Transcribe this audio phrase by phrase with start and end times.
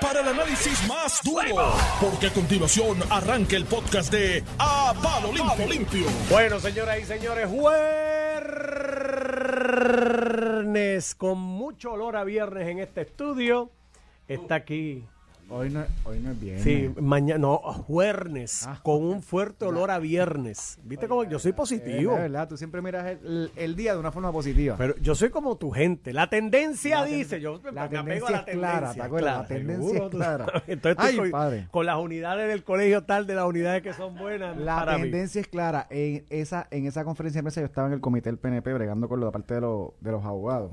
[0.00, 5.30] para el análisis más duro, porque a continuación arranca el podcast de A Palo
[5.68, 6.06] Limpio.
[6.30, 7.50] Bueno, señoras y señores,
[10.72, 13.70] viernes con mucho olor a viernes en este estudio.
[14.26, 15.04] Está aquí.
[15.54, 16.62] Hoy no, hoy no es viernes.
[16.64, 20.78] Sí, mañana, no, jueves, con un fuerte olor a viernes.
[20.82, 22.14] ¿Viste cómo yo soy Es positivo?
[22.14, 24.76] verdad, tú siempre miras el, el día de una forma positiva.
[24.78, 26.12] Pero yo soy como tu gente.
[26.14, 29.02] La tendencia La ten- dice, yo me la apego tendencia a la es clara, tendencia.
[29.02, 29.36] ¿te acuerdas?
[29.38, 30.46] La tendencia es clara.
[30.66, 31.68] Entonces Ay, con, padre.
[31.70, 35.02] con las unidades del colegio tal de las unidades que son buenas la para mí.
[35.04, 35.86] tendencia es clara.
[35.90, 39.06] En esa, en esa conferencia de prensa yo estaba en el comité del PNP bregando
[39.08, 40.72] con la parte de, los de los abogados.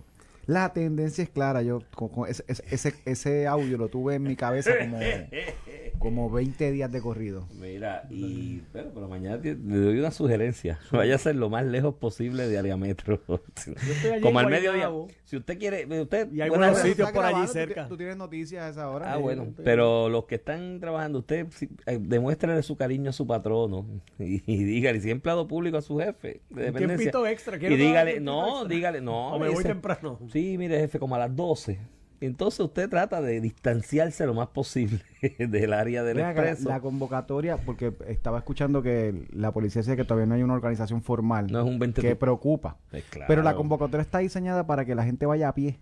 [0.49, 1.61] La tendencia es clara.
[1.61, 4.97] Yo con, con ese, ese- ese, ese audio lo tuve en mi cabeza como,
[5.99, 7.47] como 20 días de corrido.
[7.53, 10.79] Mira, y pero la mañana te- le doy una sugerencia.
[10.91, 13.21] Vaya a ser lo más lejos posible de área metro.
[13.55, 14.89] estoy allí Como al mediodía.
[15.23, 17.87] Si usted quiere, usted Y hay buenos sitios por allí tú cerca.
[17.87, 19.13] Tú, tienes noticias a esa hora.
[19.13, 23.27] Ah, bueno, pero los que están trabajando, usted sí, eh, demuéstrele su cariño a su
[23.27, 23.85] patrono
[24.17, 26.97] y, y dígale, si empleado público a su jefe de dependencia.
[26.97, 27.59] tiempito extra.
[27.59, 28.67] ¿quiero Y dígale, no, extra?
[28.75, 29.33] dígale, no.
[29.35, 30.17] O me voy dice, temprano.
[30.31, 31.79] Sí, mire, jefe, como a las 12.
[32.21, 34.99] Entonces usted trata de distanciarse lo más posible
[35.39, 40.35] del área del la, convocatoria, porque estaba escuchando que la policía dice que todavía no
[40.35, 42.77] hay una organización formal No es un 20 que preocupa.
[42.91, 43.27] Pues claro.
[43.27, 45.79] Pero la convocatoria está diseñada para que la gente vaya a pie.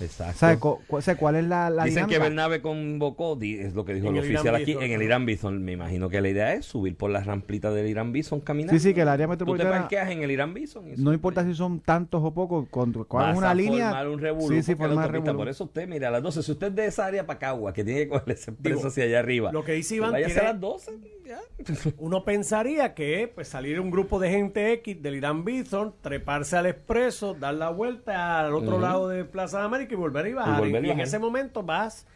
[0.00, 0.38] Exacto.
[0.38, 2.24] ¿Sabes cu- cu- cuál es la, la Dicen que dinámica?
[2.28, 4.82] Bernabe convocó, es lo que dijo En el el oficial aquí, Bison.
[4.82, 5.62] en el Irán Bison.
[5.64, 8.72] Me imagino que la idea es subir por las ramplitas del Irán Bison caminando.
[8.78, 10.86] Sí, sí, que el área Tú te metropolitana, parqueas en el Irán Bison.
[10.88, 13.86] y no importa por si son tantos o pocos, con es Vas una a línea.
[13.88, 15.36] formar un revolú, sí, sí, formar revolú.
[15.36, 17.84] Por eso usted, mira, a las 12, si usted es de esa área Pacagua, que
[17.84, 20.32] tiene que coger ese expreso Digo, hacia allá arriba, lo que dice pues Iván váyase
[20.34, 20.92] tiene- a las 12,
[21.26, 21.38] ya.
[21.98, 26.66] Uno pensaría que pues salir un grupo de gente X del Irán Bison, treparse al
[26.66, 28.80] expreso, dar la vuelta al otro Ujú.
[28.80, 30.56] lado de Plaza de América y volver y bajar.
[30.56, 32.06] Y, volver y y en ese momento vas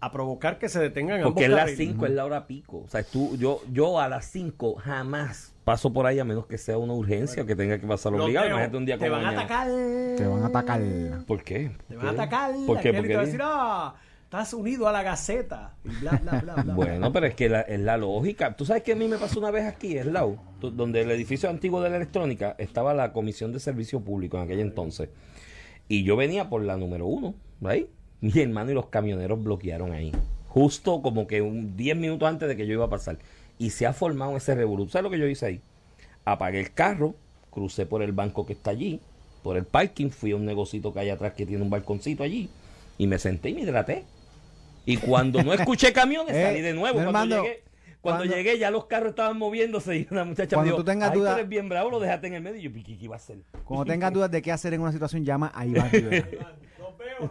[0.00, 1.94] a provocar que se detengan Porque es ambos las carriles.
[1.94, 2.82] 5, es la hora pico.
[2.84, 6.58] O sea, tú, yo, yo a las 5 jamás paso por ahí a menos que
[6.58, 8.46] sea una urgencia o que tenga que pasar Los obligado.
[8.46, 9.42] Imagínate un día te como van a mañana.
[9.42, 10.16] atacar.
[10.16, 10.80] Te van a atacar.
[11.26, 11.72] ¿Por qué?
[11.88, 12.52] Te van a atacar.
[12.66, 12.92] ¿Por qué?
[12.92, 15.74] Porque te va a decir, ah, estás unido a la Gaceta.
[15.84, 16.74] Y bla, bla, bla, bla.
[16.74, 18.54] Bueno, pero es que la, es la lógica.
[18.54, 21.50] Tú sabes que a mí me pasó una vez aquí, en Lau, donde el edificio
[21.50, 25.08] antiguo de la electrónica estaba la Comisión de Servicio Público en aquel entonces.
[25.88, 27.88] Y yo venía por la número uno, ahí.
[28.20, 30.12] Mi hermano y los camioneros bloquearon ahí.
[30.48, 33.18] Justo como que un 10 minutos antes de que yo iba a pasar.
[33.58, 34.90] Y se ha formado ese revolución.
[34.90, 35.60] ¿Sabes lo que yo hice ahí?
[36.24, 37.14] Apagué el carro,
[37.50, 39.00] crucé por el banco que está allí,
[39.42, 42.48] por el parking, fui a un negocito que hay atrás que tiene un balconcito allí,
[42.98, 44.04] y me senté y me hidraté.
[44.84, 46.98] Y cuando no escuché camiones, Eh, salí de nuevo.
[46.98, 47.62] mi Cuando, hermano, llegué,
[48.06, 50.84] cuando, cuando- llegué, ya los carros estaban moviéndose y una muchacha Cuando me dijo, tú
[50.84, 52.58] tengas "Ay, duda- tú eres bien bravo, lo dejaste en el medio.
[52.58, 53.38] Y yo, ¿qué, qué iba a hacer?
[53.64, 56.26] Cuando tengas dudas de qué hacer en una situación, llama a Iván Rivera.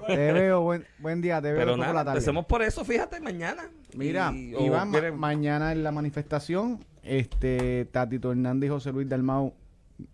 [0.08, 2.12] te veo, buen, buen día, te veo por la tarde.
[2.12, 3.70] empecemos por eso, fíjate, mañana.
[3.96, 9.54] Mira, Y- Iván, ma- mañana en la manifestación, este Tatito Hernández y José Luis Dalmau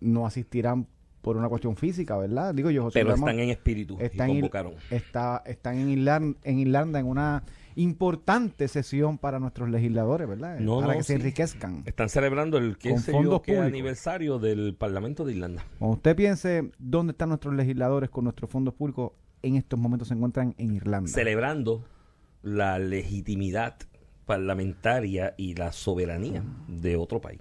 [0.00, 0.86] no asistirán
[1.22, 2.54] por una cuestión física, ¿verdad?
[2.54, 4.74] Digo yo, José pero Luis Dalmau están en espíritu están y en- convocaron.
[4.90, 7.42] está, están en Irlanda, en Irlanda en una
[7.76, 10.58] importante sesión para nuestros legisladores, ¿verdad?
[10.60, 11.82] No, para no, que se enriquezcan.
[11.86, 15.64] Están celebrando el qué sé yo, qué aniversario del Parlamento de Irlanda.
[15.78, 19.12] Cuando usted piense dónde están nuestros legisladores con nuestros fondos públicos,
[19.42, 21.10] en estos momentos se encuentran en Irlanda.
[21.10, 21.84] Celebrando
[22.42, 23.76] la legitimidad
[24.24, 27.40] parlamentaria y la soberanía de otro país,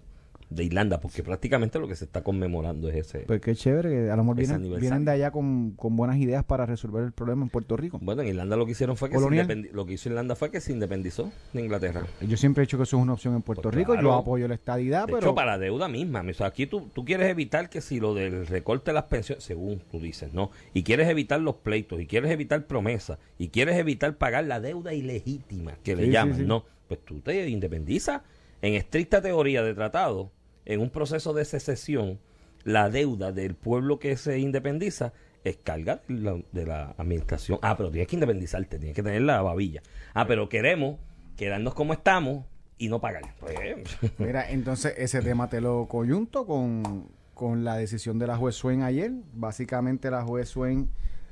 [0.52, 3.20] de Irlanda, porque prácticamente lo que se está conmemorando es ese.
[3.22, 6.44] Pues qué chévere, que a lo mejor vienen, vienen de allá con, con buenas ideas
[6.44, 8.00] para resolver el problema en Puerto Rico.
[8.02, 10.60] Bueno, en Irlanda lo que hicieron fue que se lo que hizo Irlanda fue que
[10.60, 12.06] se independizó de Inglaterra.
[12.20, 14.10] Yo siempre he dicho que eso es una opción en Puerto Pues Rico y claro.
[14.10, 16.22] lo apoyo la estadidad, De pero hecho, para la deuda misma.
[16.30, 19.46] O sea, aquí tú, tú quieres evitar que si lo del recorte de las pensiones,
[19.46, 20.52] según tú dices, ¿no?
[20.74, 24.94] Y quieres evitar los pleitos, y quieres evitar promesas, y quieres evitar pagar la deuda
[24.94, 26.44] ilegítima, que Sí, le sí, llaman, sí.
[26.46, 26.66] ¿no?
[26.90, 28.22] Pues tú te independizas
[28.62, 30.32] en estricta teoría de tratado,
[30.66, 32.20] en un proceso de secesión,
[32.64, 35.14] la deuda del pueblo que se independiza
[35.44, 37.60] es carga de la, administración.
[37.62, 39.82] Ah, pero tienes que independizarte, tienes que tener la babilla.
[40.14, 41.00] Ah, pero queremos
[41.36, 42.46] quedarnos como estamos
[42.78, 43.24] y no pagar.
[43.40, 43.58] Pues,
[44.20, 48.84] mira, entonces ese tema te lo coyunto con, con la decisión de la juez Swain
[48.84, 49.12] ayer.
[49.34, 50.90] Básicamente la juez Swain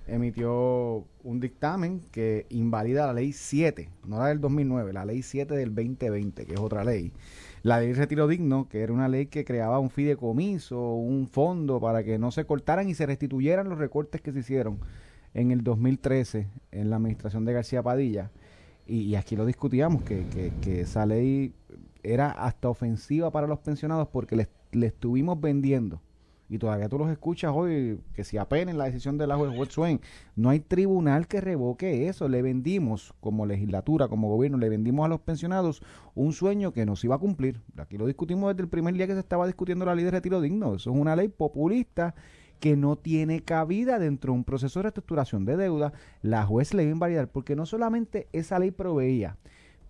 [0.07, 5.55] emitió un dictamen que invalida la ley 7, no la del 2009, la ley 7
[5.55, 7.13] del 2020, que es otra ley.
[7.61, 12.03] La ley retiro digno, que era una ley que creaba un fideicomiso, un fondo para
[12.03, 14.79] que no se cortaran y se restituyeran los recortes que se hicieron
[15.33, 18.31] en el 2013 en la administración de García Padilla.
[18.87, 21.53] Y, aquí lo discutíamos, que, que, que esa ley
[22.01, 26.01] era hasta ofensiva para los pensionados porque le, le estuvimos vendiendo
[26.49, 30.01] y todavía tú los escuchas hoy, que si apenen la decisión de la juez Swain,
[30.35, 32.27] no hay tribunal que revoque eso.
[32.27, 35.83] Le vendimos, como legislatura, como gobierno, le vendimos a los pensionados
[36.15, 37.61] un sueño que nos iba a cumplir.
[37.77, 40.41] Aquí lo discutimos desde el primer día que se estaba discutiendo la ley de retiro
[40.41, 40.73] digno.
[40.73, 42.15] Eso es una ley populista
[42.59, 45.93] que no tiene cabida dentro de un proceso de reestructuración de deuda.
[46.23, 49.37] La juez le iba a invalidar porque no solamente esa ley proveía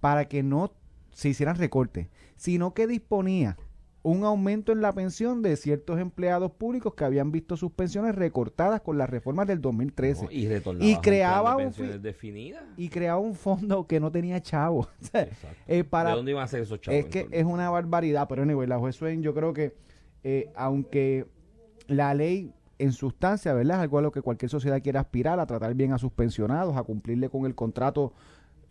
[0.01, 0.73] para que no
[1.11, 3.57] se hicieran recortes, sino que disponía
[4.09, 8.81] un aumento en la pensión de ciertos empleados públicos que habían visto sus pensiones recortadas
[8.81, 10.47] con las reformas del 2013 y,
[10.79, 11.71] y creaba un
[12.01, 12.63] definidas.
[12.75, 14.87] y creaba un fondo que no tenía chavo
[15.67, 16.99] eh, para, ¿De dónde iban a ser esos chavos?
[16.99, 19.75] Es que es una barbaridad, pero anyway, la juez Swain yo creo que
[20.23, 21.27] eh, aunque
[21.87, 23.77] la ley en sustancia, ¿verdad?
[23.77, 26.77] Es algo a lo que cualquier sociedad quiere aspirar, a tratar bien a sus pensionados,
[26.77, 28.13] a cumplirle con el contrato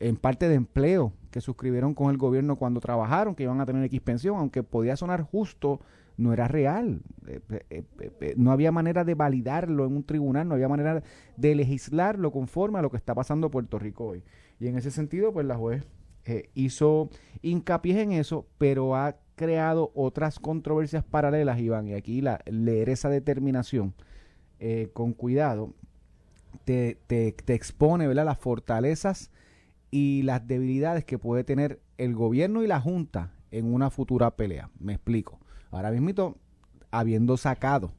[0.01, 3.85] en parte de empleo que suscribieron con el gobierno cuando trabajaron, que iban a tener
[3.85, 5.81] X pensión, aunque podía sonar justo,
[6.17, 7.01] no era real.
[7.27, 7.41] Eh,
[7.71, 7.85] eh,
[8.21, 11.03] eh, no había manera de validarlo en un tribunal, no había manera
[11.37, 14.23] de legislarlo conforme a lo que está pasando Puerto Rico hoy.
[14.59, 15.85] Y en ese sentido, pues la juez
[16.53, 17.09] hizo
[17.41, 23.09] hincapié en eso, pero ha creado otras controversias paralelas, Iván, y aquí la, leer esa
[23.09, 23.95] determinación
[24.93, 25.73] con cuidado
[26.65, 28.27] te, te, te expone ¿verdad?
[28.27, 29.31] las fortalezas
[29.91, 34.71] y las debilidades que puede tener el gobierno y la Junta en una futura pelea.
[34.79, 35.39] Me explico.
[35.71, 36.37] Ahora mismo,
[36.91, 37.93] habiendo sacado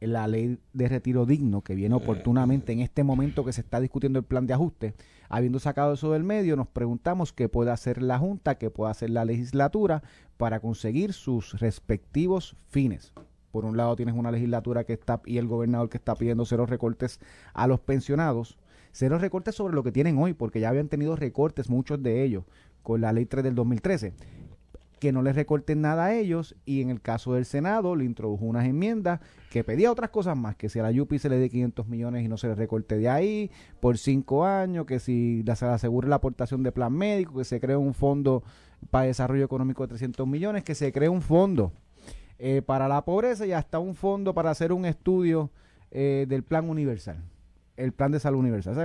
[0.00, 4.18] la ley de retiro digno que viene oportunamente en este momento que se está discutiendo
[4.18, 4.94] el plan de ajuste,
[5.28, 9.10] habiendo sacado eso del medio, nos preguntamos qué puede hacer la Junta, qué puede hacer
[9.10, 10.02] la legislatura
[10.36, 13.12] para conseguir sus respectivos fines.
[13.50, 16.66] Por un lado tienes una legislatura que está y el gobernador que está pidiendo cero
[16.66, 17.18] recortes
[17.54, 18.58] a los pensionados
[18.98, 22.42] Cero recortes sobre lo que tienen hoy, porque ya habían tenido recortes muchos de ellos
[22.82, 24.12] con la ley 3 del 2013.
[24.98, 28.44] Que no les recorten nada a ellos y en el caso del Senado le introdujo
[28.44, 31.48] unas enmiendas que pedía otras cosas más, que si a la Yupi se le dé
[31.48, 35.66] 500 millones y no se le recorte de ahí por cinco años, que si se
[35.66, 38.42] asegure la aportación de plan médico, que se cree un fondo
[38.90, 41.70] para desarrollo económico de 300 millones, que se cree un fondo
[42.40, 45.52] eh, para la pobreza y hasta un fondo para hacer un estudio
[45.92, 47.22] eh, del plan universal
[47.78, 48.76] el plan de salud universal.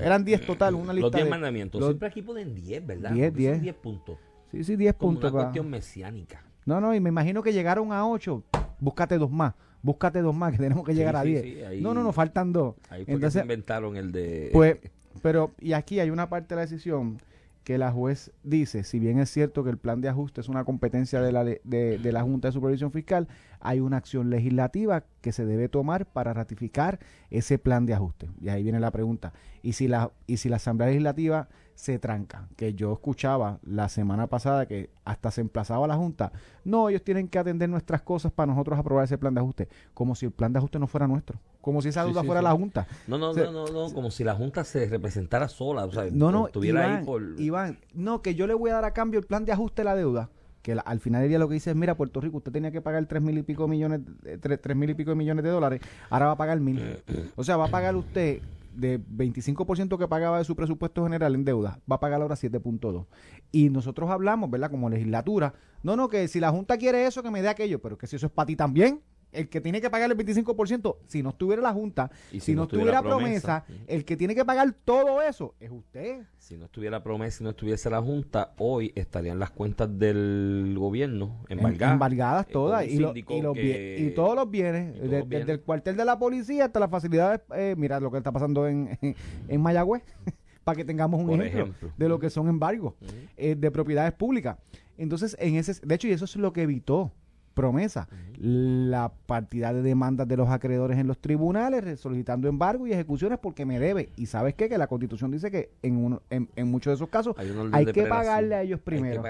[0.00, 1.82] eran 10 total, una lista Los 10 mandamientos.
[1.82, 3.10] Siempre aquí ponen 10, ¿verdad?
[3.10, 3.62] 10, 10.
[3.62, 4.18] 10 puntos.
[4.50, 5.32] Sí, sí, 10 puntos.
[5.32, 6.44] Una cuestión mesiánica.
[6.66, 8.44] No, no, y me imagino que llegaron a 8.
[8.78, 9.54] Búscate dos más.
[9.82, 11.82] Búscate dos más, que tenemos que llegar a 10.
[11.82, 12.74] no, no, nos faltan dos.
[12.88, 14.50] Ahí fue Entonces, que se inventaron el de...
[14.52, 14.78] Pues,
[15.22, 17.18] pero, y aquí hay una parte de la decisión
[17.64, 20.64] que la juez dice, si bien es cierto que el plan de ajuste es una
[20.64, 23.26] competencia de la, de, de la Junta de Supervisión Fiscal,
[23.60, 27.00] hay una acción legislativa que se debe tomar para ratificar
[27.30, 28.28] ese plan de ajuste.
[28.40, 29.32] Y ahí viene la pregunta.
[29.62, 32.48] ¿Y si la, y si la Asamblea Legislativa se tranca?
[32.56, 36.32] Que yo escuchaba la semana pasada que hasta se emplazaba la Junta.
[36.64, 39.68] No, ellos tienen que atender nuestras cosas para nosotros aprobar ese plan de ajuste.
[39.94, 41.40] Como si el plan de ajuste no fuera nuestro.
[41.64, 42.86] Como si esa duda fuera la Junta.
[43.06, 45.86] No, no, no, no, no, como si la Junta se representara sola.
[45.86, 47.22] O sea, no, no, estuviera ahí por...
[47.38, 49.84] Iván, no, que yo le voy a dar a cambio el plan de ajuste de
[49.84, 50.28] la deuda
[50.60, 52.80] que al final del día lo que dice es, mira, Puerto Rico, usted tenía que
[52.80, 54.00] pagar tres mil y pico millones,
[54.40, 57.02] tres, mil y pico millones de dólares, ahora va a pagar mil.
[57.36, 58.40] O sea, va a pagar usted
[58.74, 63.04] de 25% que pagaba de su presupuesto general en deuda, va a pagar ahora 7.2.
[63.52, 64.70] Y nosotros hablamos, ¿verdad?
[64.70, 65.52] Como legislatura,
[65.82, 68.16] no, no, que si la Junta quiere eso, que me dé aquello, pero que si
[68.16, 69.02] eso es para ti también
[69.34, 72.64] el que tiene que pagar el 25%, si no estuviera la Junta, y si, no,
[72.64, 76.22] estuviera promesa, el que tiene que pagar todo eso es usted.
[76.38, 81.44] Si no estuviera promesa, si no estuviese la Junta, hoy estarían las cuentas del gobierno
[81.48, 81.94] embargadas.
[81.94, 82.86] Embargadas todas.
[82.86, 84.94] Y, y, todos los bienes,
[85.28, 88.66] desde el cuartel de la policía hasta las facilidades, eh, mira lo que está pasando
[88.68, 88.98] en,
[89.48, 90.02] en, Mayagüez,
[90.64, 92.94] para que tengamos un ejemplo, de lo que son embargos
[93.36, 94.56] eh, de propiedades públicas.
[94.96, 97.12] Entonces, en ese, de hecho, y eso es lo que evitó
[97.54, 98.08] promesa.
[98.38, 103.64] La partida de demandas de los acreedores en los tribunales solicitando embargo y ejecuciones porque
[103.64, 104.10] me debe.
[104.16, 104.68] Y sabes qué?
[104.68, 107.36] Que la constitución dice que en, en, muchos de esos casos
[107.72, 109.22] hay, que pagarle a ellos primero.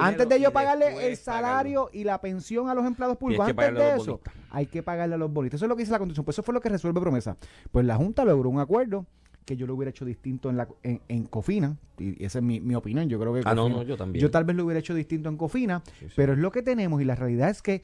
[0.00, 3.96] Antes de ellos pagarle el salario y la pensión a los empleados públicos, antes de
[3.96, 4.20] eso,
[4.50, 5.58] hay que pagarle a los bonitos.
[5.58, 6.24] Eso es lo que dice la constitución.
[6.24, 7.36] Pues eso fue lo que resuelve promesa.
[7.70, 9.06] Pues la Junta logró un acuerdo
[9.50, 12.76] que yo lo hubiera hecho distinto en, la, en, Cofina, y esa es mi, mi,
[12.76, 13.42] opinión, yo creo que...
[13.44, 14.22] Ah, no, no, yo también.
[14.22, 15.82] Yo tal vez lo hubiera hecho distinto en Cofina,
[16.14, 17.82] pero es lo que tenemos y la realidad es que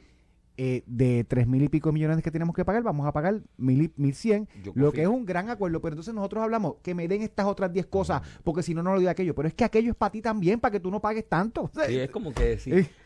[0.59, 3.93] eh, de tres mil y pico millones que tenemos que pagar, vamos a pagar mil,
[3.97, 7.23] mil cien, lo que es un gran acuerdo, pero entonces nosotros hablamos que me den
[7.23, 9.91] estas otras diez cosas, porque si no, no lo doy aquello, pero es que aquello
[9.91, 11.71] es para ti también, para que tú no pagues tanto.
[11.87, 12.53] Sí, es como que,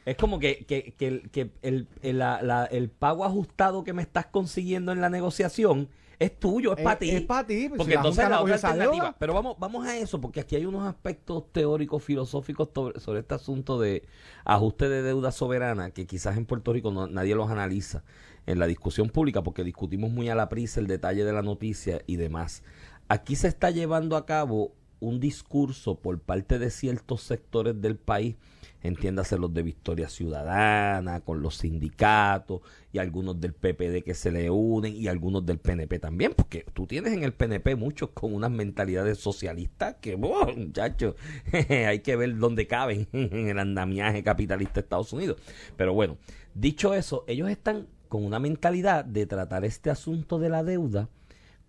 [0.04, 2.22] es como que, que, que, que el, el,
[2.70, 5.88] el pago ajustado que me estás consiguiendo en la negociación
[6.20, 7.10] es tuyo, es, para ti.
[7.10, 7.68] Es para ti.
[7.70, 9.16] Pues, porque entonces la otra alternativa.
[9.18, 13.80] Pero vamos, vamos a eso, porque aquí hay unos aspectos teóricos, filosóficos sobre, este asunto
[13.80, 14.06] de
[14.44, 18.04] ajuste de deuda soberana que quizás en Puerto Rico nadie los analiza.
[18.46, 22.02] en la discusión pública, porque discutimos muy a la prisa el detalle de la noticia
[22.06, 22.62] y demás.
[23.08, 28.36] Aquí se está llevando a cabo un discurso por parte de ciertos sectores del país,
[28.82, 32.60] entiéndase los de Victoria Ciudadana, con los sindicatos
[32.92, 36.86] y algunos del PPD que se le unen y algunos del PNP también, porque tú
[36.86, 41.14] tienes en el PNP muchos con unas mentalidades socialistas que, muchachos,
[41.68, 45.40] hay que ver dónde caben en el andamiaje capitalista de Estados Unidos.
[45.76, 46.18] Pero bueno,
[46.54, 51.08] dicho eso, ellos están con una mentalidad de tratar este asunto de la deuda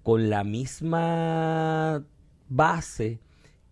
[0.04, 2.04] con la misma
[2.52, 3.20] base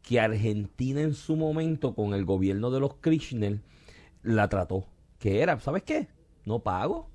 [0.02, 3.60] que Argentina en su momento con el gobierno de los Kirchner
[4.24, 4.88] la trató.
[5.20, 6.08] Que era, ¿sabes qué?
[6.46, 7.10] No pago.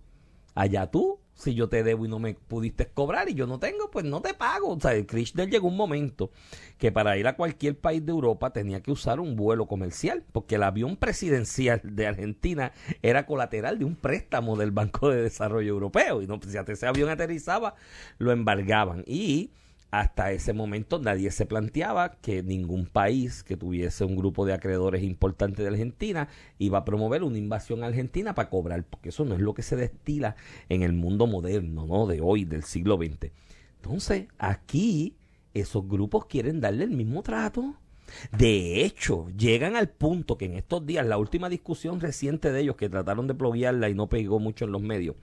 [0.54, 3.90] Allá tú, si yo te debo y no me pudiste cobrar y yo no tengo,
[3.90, 4.68] pues no te pago.
[4.68, 6.30] O sea, el Kirchner llegó un momento
[6.78, 10.56] que para ir a cualquier país de Europa tenía que usar un vuelo comercial, porque
[10.56, 16.22] el avión presidencial de Argentina era colateral de un préstamo del Banco de Desarrollo Europeo.
[16.22, 17.74] Y no, si ese avión aterrizaba,
[18.18, 19.02] lo embargaban.
[19.06, 19.50] Y
[20.00, 25.04] hasta ese momento nadie se planteaba que ningún país que tuviese un grupo de acreedores
[25.04, 29.36] importante de Argentina iba a promover una invasión a Argentina para cobrar, porque eso no
[29.36, 30.34] es lo que se destila
[30.68, 32.08] en el mundo moderno, ¿no?
[32.08, 33.30] De hoy, del siglo XX.
[33.76, 35.14] Entonces, aquí
[35.52, 37.76] esos grupos quieren darle el mismo trato.
[38.36, 42.74] De hecho, llegan al punto que en estos días, la última discusión reciente de ellos
[42.74, 45.14] que trataron de bloquearla y no pegó mucho en los medios,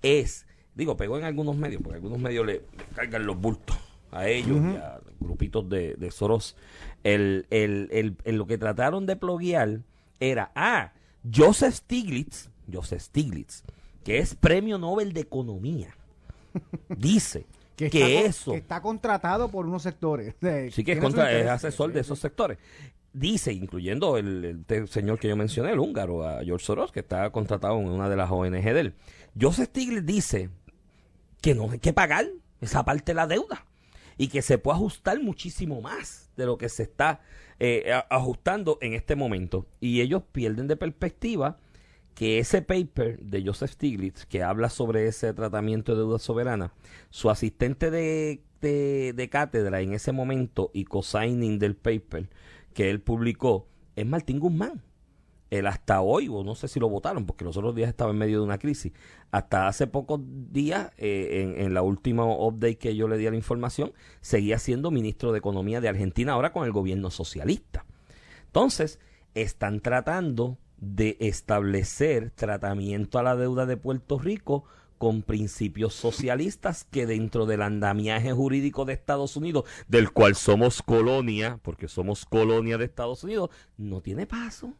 [0.00, 2.62] es, digo, pegó en algunos medios, porque algunos medios le
[2.94, 3.76] cargan los bultos
[4.10, 6.56] a ellos y a grupitos de, de Soros,
[7.04, 9.80] el, el, el, lo que trataron de ploguear
[10.20, 10.92] era, ah,
[11.34, 13.62] Joseph Stiglitz, Joseph Stiglitz,
[14.04, 15.96] que es premio Nobel de Economía,
[16.88, 17.46] dice
[17.76, 18.52] que, eso...
[18.52, 20.34] Que está contratado por unos sectores.
[20.72, 22.58] sí, que es, asesor de esos sectores
[23.12, 27.30] dice, incluyendo el, el, señor que yo mencioné, el húngaro, a George Soros, que está
[27.30, 28.94] contratado en una de las ONG de él.
[29.40, 30.50] Joseph Stiglitz dice
[31.40, 32.26] que no hay que pagar
[32.60, 33.65] esa parte de la deuda
[34.16, 37.20] y que se puede ajustar muchísimo más de lo que se está
[37.58, 39.66] eh, ajustando en este momento.
[39.80, 41.58] Y ellos pierden de perspectiva
[42.14, 46.72] que ese paper de Joseph Stiglitz, que habla sobre ese tratamiento de deuda soberana,
[47.10, 52.30] su asistente de, de, cátedra en ese momento y co-signing del paper
[52.72, 54.82] que él publicó es Martín Guzmán
[55.50, 58.18] él hasta hoy, o no sé si lo votaron, porque los otros días estaba en
[58.18, 58.92] medio de una crisis,
[59.30, 63.36] hasta hace pocos días, eh, en, la última update que yo le di a la
[63.36, 67.84] información, seguía siendo ministro de Economía de Argentina, ahora con el gobierno socialista.
[68.46, 68.98] Entonces,
[69.34, 74.64] están tratando de establecer tratamiento a la deuda de Puerto Rico
[74.98, 81.60] con principios socialistas que dentro del andamiaje jurídico de Estados Unidos, del cual somos colonia,
[81.62, 84.72] porque somos colonia de Estados Unidos, no tiene paso.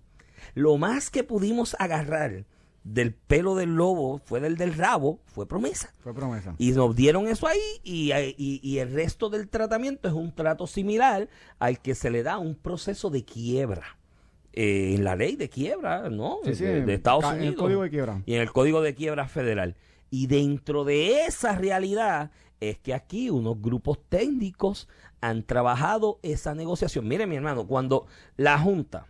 [0.55, 2.45] Lo más que pudimos agarrar
[2.85, 5.93] del pelo del lobo fue del del rabo, fue promesa.
[5.99, 6.55] Fue promesa.
[6.59, 11.29] Y nos dieron eso ahí y, y, el resto del tratamiento es un trato similar
[11.59, 13.99] al que se le da un proceso de quiebra.
[14.53, 16.39] Eh, en la ley de quiebra, ¿no?
[16.43, 17.43] de, Estados Unidos.
[17.43, 18.23] En el código de quiebra.
[18.25, 19.77] Y en el código de quiebra federal.
[20.09, 24.89] Y dentro de esa realidad es que aquí unos grupos técnicos
[25.21, 27.07] han trabajado esa negociación.
[27.07, 29.07] Mire, mi hermano, cuando la Junta,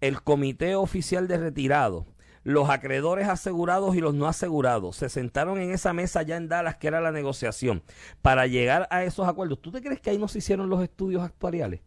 [0.00, 2.06] el Comité Oficial de Retirados,
[2.44, 6.76] los acreedores asegurados y los no asegurados se sentaron en esa mesa ya en Dallas,
[6.76, 7.82] que era la negociación,
[8.22, 9.60] para llegar a esos acuerdos.
[9.60, 11.80] ¿Tú te crees que ahí no se hicieron los estudios actuariales?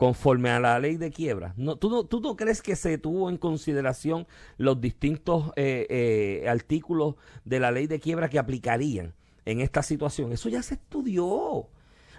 [0.00, 1.52] conforme a la ley de quiebra.
[1.58, 6.48] No, ¿tú, no, ¿Tú no crees que se tuvo en consideración los distintos eh, eh,
[6.48, 9.12] artículos de la ley de quiebra que aplicarían
[9.44, 10.32] en esta situación?
[10.32, 11.68] Eso ya se estudió.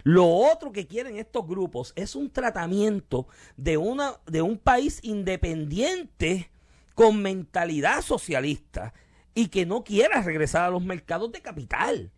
[0.03, 3.27] Lo otro que quieren estos grupos es un tratamiento
[3.58, 6.51] de, una, de un país independiente
[6.96, 8.93] con mentalidad socialista
[9.34, 12.12] y que no quiera regresar a los mercados de capital.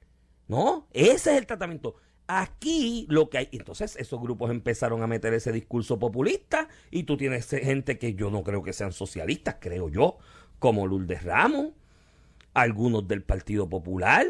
[0.47, 0.87] ¿No?
[0.91, 1.95] Ese es el tratamiento.
[2.27, 7.17] Aquí lo que hay, entonces esos grupos empezaron a meter ese discurso populista y tú
[7.17, 10.17] tienes gente que yo no creo que sean socialistas, creo yo,
[10.59, 11.73] como Lourdes Ramos,
[12.53, 14.25] algunos del Partido Popular,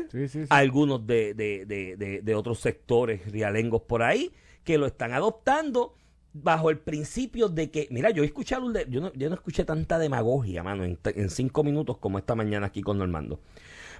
[0.49, 4.31] algunos de, de, de, otros sectores rialengos por ahí,
[4.63, 5.95] que lo están adoptando
[6.33, 8.55] bajo el principio de que, mira, yo escuché
[8.89, 12.67] yo no, yo no escuché tanta demagogia, mano, en, en, cinco minutos como esta mañana
[12.67, 13.39] aquí con Normando.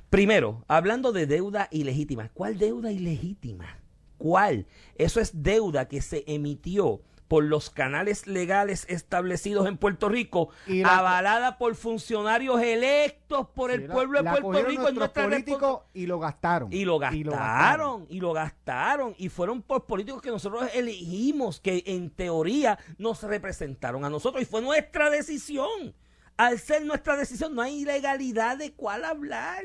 [0.10, 2.30] Primero, hablando de deuda ilegítima.
[2.34, 3.80] ¿Cuál deuda ilegítima?
[4.18, 4.68] ¿Cuál?
[4.96, 7.01] Eso es deuda que se emitió
[7.34, 10.50] por los canales legales establecidos en Puerto Rico,
[10.86, 16.20] avalada por funcionarios electos por el pueblo de Puerto Rico en nuestra políticos y lo
[16.20, 16.72] gastaron.
[16.72, 22.12] Y lo gastaron, y lo gastaron, y fueron por políticos que nosotros elegimos, que en
[22.12, 25.96] teoría nos representaron a nosotros, y fue nuestra decisión.
[26.38, 29.63] Al ser nuestra decisión, no hay ilegalidad de cuál hablar.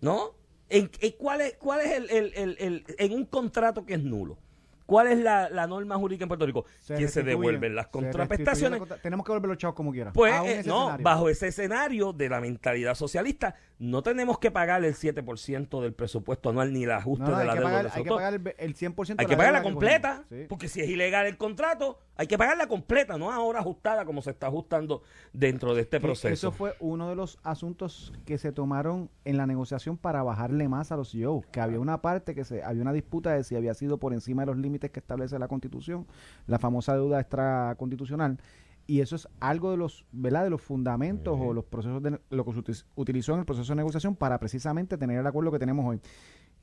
[0.00, 0.32] ¿no?
[0.68, 4.02] ¿En, en cuál es, cuál es el, el- el- el- en un contrato que es
[4.02, 4.38] nulo?
[4.86, 6.64] ¿Cuál es la, la norma jurídica en Puerto Rico?
[6.86, 8.78] que se devuelven las se contraprestaciones.
[8.80, 10.12] contra- Tenemos que volver los chavos como quiera.
[10.12, 11.04] Pues eh, no, escenario.
[11.04, 16.50] bajo ese escenario de la mentalidad socialista, no tenemos que pagar el 7% del presupuesto
[16.50, 18.54] anual ni el ajuste No, no, de la deuda pagar, de hay que pagar el,
[18.58, 20.24] el 100% hay que pagarla completa.
[20.28, 20.46] Sí.
[20.48, 24.30] porque si es ilegal el contrato, hay que pagarla completa, no ahora ajustada como se
[24.30, 25.02] está ajustando
[25.32, 26.32] dentro de este Que proceso.
[26.32, 30.92] Eso fue uno de los asuntos que se tomaron en la negociación para bajarle más
[30.92, 33.74] a los CEOs, que había una parte que se había una disputa de si había
[33.74, 36.06] sido por encima de los límites que establece la Constitución,
[36.46, 38.38] la famosa deuda extraconstitucional,
[38.86, 40.44] y eso es algo de los, ¿verdad?
[40.44, 43.72] de los fundamentos o los procesos de lo que se uti- utilizó en el proceso
[43.72, 46.00] de negociación para precisamente tener el acuerdo que tenemos hoy.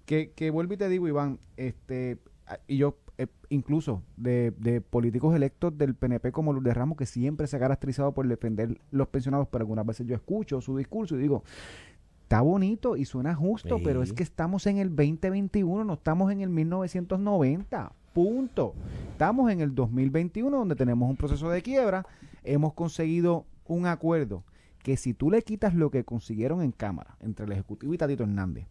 [0.06, 2.18] Que, que vuelvo y te digo, Iván, este,
[2.68, 7.48] y yo eh, incluso de, de políticos electos del PNP como Lourdes Ramos, que siempre
[7.48, 11.20] se ha caracterizado por defender los pensionados, pero algunas veces yo escucho su discurso y
[11.22, 11.44] digo,
[12.24, 13.84] está bonito y suena justo, Sí.
[13.84, 17.92] pero es que estamos en el 2021, no estamos en el 1990.
[18.14, 18.74] Punto.
[19.12, 22.06] Estamos en el 2021 donde tenemos un proceso de quiebra,
[22.44, 24.44] hemos conseguido un acuerdo
[24.84, 28.24] que si tú le quitas lo que consiguieron en Cámara entre el Ejecutivo y Tatito
[28.24, 28.66] Hernández,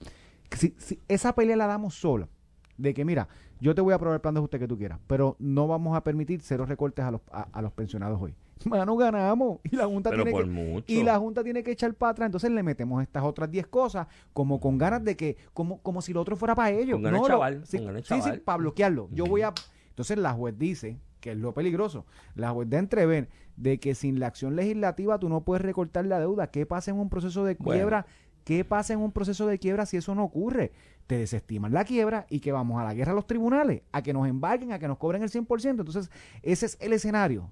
[0.57, 0.75] si,
[1.09, 2.29] esa pelea la damos sola,
[2.77, 3.29] de que mira,
[3.61, 5.97] yo te voy a aprobar el plan de ajuste que tú quieras, pero no vamos
[5.97, 8.35] a permitir cero recortes a los, a los pensionados hoy.
[8.64, 9.59] Mano, ganamos.
[9.64, 10.85] Y la Junta Pero tiene por que, mucho.
[10.93, 12.26] y la Junta tiene que echar para atrás.
[12.26, 16.12] Entonces le metemos estas otras 10 cosas como con ganas de que, como, como si
[16.12, 16.95] lo otro fuera para ellos.
[16.97, 19.09] Con ganas no, de lo- chaval, sí, con ganas de sí, para bloquearlo.
[19.12, 19.52] Yo voy a...
[19.88, 24.19] Entonces la juez dice, que es lo peligroso, la juez a entrever de que sin
[24.21, 26.47] la acción legislativa tú no puedes recortar la deuda.
[26.50, 27.79] ¿Qué pasa en un proceso de Bueno.
[27.79, 28.07] quiebra?
[28.45, 30.73] ¿Qué pasa en un proceso de quiebra si eso no ocurre?
[31.07, 34.14] Te desestiman la quiebra y que vamos a la guerra a los tribunales, a que
[34.14, 35.71] nos embarguen, a que nos cobren el 100%.
[35.81, 36.11] Entonces,
[36.43, 37.50] ese es el escenario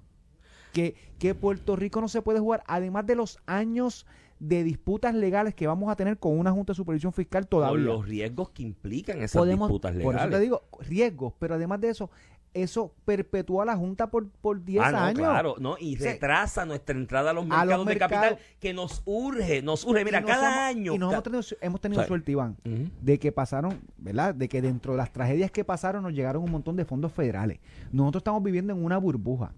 [0.73, 4.05] que, que Puerto Rico no se puede jugar, además de los años
[4.39, 7.83] de disputas legales que vamos a tener con una Junta de Supervisión Fiscal Por todavía.
[7.85, 10.39] los riesgos que implican esas Podemos, disputas por eso te legales.
[10.41, 12.09] digo, riesgos, pero además de eso,
[12.53, 15.19] eso perpetúa a la Junta por, por 10 Ah, no, años.
[15.19, 19.61] claro, no, y retrasa nuestra entrada a los A mercados de capital que nos urge,
[19.61, 20.05] nos urge.
[20.05, 20.93] Mira, cada año.
[20.93, 22.55] Y nos hemos tenido, hemos tenido suerte, Iván,
[23.01, 24.33] de que pasaron, ¿verdad?
[24.33, 27.59] De que dentro de las tragedias que pasaron nos llegaron un montón de fondos federales.
[27.91, 29.51] Nosotros estamos viviendo en una burbuja.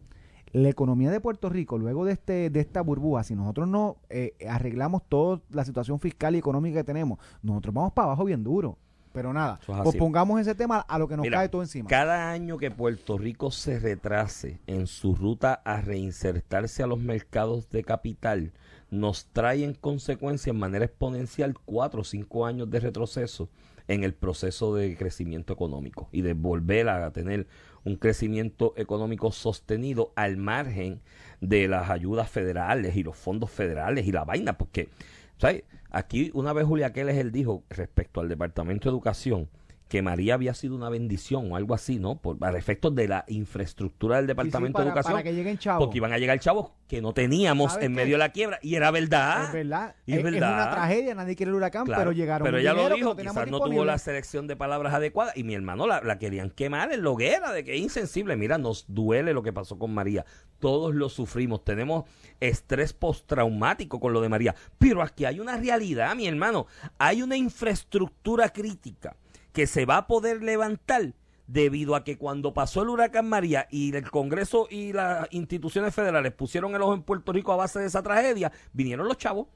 [0.53, 4.33] La economía de Puerto Rico, luego de este de esta burbuja, si nosotros no eh,
[4.49, 8.77] arreglamos toda la situación fiscal y económica que tenemos, nosotros vamos para abajo bien duro.
[9.13, 11.89] Pero nada, es pues pongamos ese tema a lo que nos Mira, cae todo encima.
[11.89, 17.69] Cada año que Puerto Rico se retrase en su ruta a reinsertarse a los mercados
[17.69, 18.53] de capital,
[18.89, 23.49] nos trae en consecuencia en manera exponencial cuatro o cinco años de retroceso
[23.87, 27.47] en el proceso de crecimiento económico y de volver a tener
[27.83, 31.01] un crecimiento económico sostenido al margen
[31.39, 34.89] de las ayudas federales y los fondos federales y la vaina, porque
[35.37, 35.63] ¿sabes?
[35.89, 39.49] aquí una vez Julia Keles él dijo respecto al Departamento de Educación
[39.91, 42.15] que María había sido una bendición o algo así, ¿no?
[42.15, 45.13] Por, para efectos de la infraestructura del Sí, sí, Departamento para- de Educación.
[45.15, 45.83] para que lleguen chavos.
[45.83, 48.57] Porque iban a llegar chavos que no teníamos ¿Sabes en medio de la quiebra.
[48.61, 49.47] Y era verdad.
[49.47, 49.95] es verdad.
[50.05, 50.53] Y es es, es verdad.
[50.53, 53.59] una tragedia, nadie quiere el huracán, Claro, pero llegaron Pero ella lo dijo, quizás no
[53.59, 57.09] tuvo la selección de palabras adecuadas y mi hermano la, la querían quemar en la
[57.09, 58.37] hoguera de que es insensible.
[58.37, 60.23] Mira, nos duele lo que pasó con María.
[60.59, 61.65] Todos lo sufrimos.
[61.65, 62.05] Tenemos
[62.39, 64.55] estrés postraumático con lo de María.
[64.79, 66.67] Pero aquí hay una realidad, mi hermano.
[66.97, 69.17] Hay una infraestructura crítica
[69.53, 71.13] que se va a poder levantar
[71.47, 76.31] debido a que cuando pasó el huracán María y el Congreso y las instituciones federales
[76.31, 79.47] pusieron el ojo en Puerto Rico a base de esa tragedia, vinieron los chavos,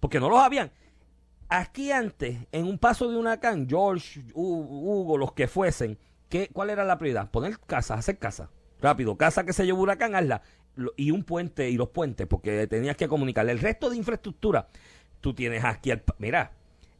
[0.00, 0.72] porque no los habían.
[1.48, 6.70] Aquí antes, en un paso de huracán, George, Hu- Hugo, los que fuesen, ¿qué, ¿cuál
[6.70, 7.30] era la prioridad?
[7.30, 8.48] Poner casas, hacer casas.
[8.80, 10.42] Rápido, casa que se llevó huracán, hazla.
[10.96, 13.52] Y un puente, y los puentes, porque tenías que comunicarle.
[13.52, 14.66] El resto de infraestructura,
[15.20, 16.50] tú tienes aquí, al, mira,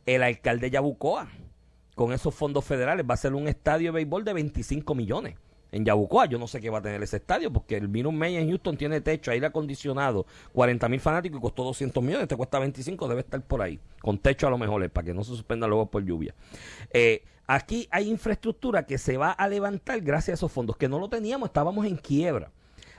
[0.07, 1.27] el alcalde Yabucoa,
[1.95, 5.37] con esos fondos federales, va a ser un estadio de béisbol de 25 millones.
[5.75, 8.39] En Yabucoa, yo no sé qué va a tener ese estadio, porque el Minute Maid
[8.39, 12.61] en Houston tiene techo, aire acondicionado, 40 mil fanáticos y costó 200 millones, te cuesta
[12.61, 15.31] 25, debe estar por ahí, con techo a lo mejor, eh, para que no se
[15.31, 16.33] suspenda luego por lluvia.
[16.93, 21.01] Eh, aquí hay infraestructura que se va a levantar gracias a esos fondos, que no
[21.01, 22.53] lo teníamos, estábamos en quiebra.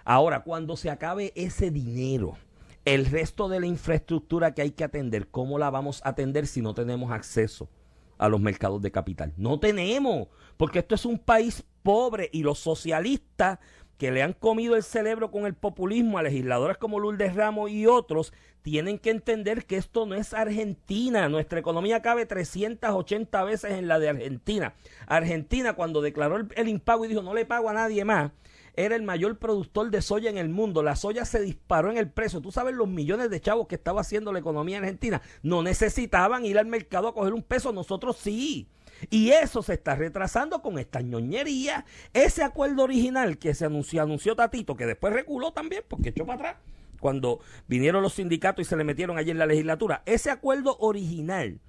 [0.03, 2.35] Ahora, cuando se acabe ese dinero,
[2.83, 6.61] el resto de la infraestructura que hay que atender, ¿cómo la vamos a atender si
[6.61, 7.69] no tenemos acceso
[8.17, 9.33] a los mercados de capital?
[9.37, 13.59] No tenemos, porque esto es un país pobre y los socialistas
[13.97, 17.87] que le han comido el cerebro con el populismo a legisladores como Lourdes Ramos y
[17.87, 21.29] otros, tienen que entender que esto no es Argentina.
[21.29, 24.73] Nuestra economía cabe 380 veces en la de Argentina.
[25.07, 28.31] Argentina, cuando declaró el, el impago y dijo no le pago a nadie más,
[28.77, 30.83] era el mayor productor de soya en el mundo.
[30.83, 32.41] La soya se disparó en el precio.
[32.41, 35.21] Tú sabes los millones de chavos que estaba haciendo la economía argentina.
[35.43, 37.71] No necesitaban ir al mercado a coger un peso.
[37.71, 38.67] Nosotros sí.
[39.09, 41.85] Y eso se está retrasando con esta ñoñería.
[42.13, 46.39] Ese acuerdo original que se anunció, anunció Tatito, que después reculó también porque echó para
[46.39, 46.55] atrás
[46.99, 50.01] cuando vinieron los sindicatos y se le metieron allí en la legislatura.
[50.05, 51.59] Ese acuerdo original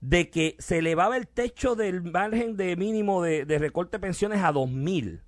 [0.00, 4.42] de que se elevaba el techo del margen de mínimo de, de recorte de pensiones
[4.42, 5.22] a dos mil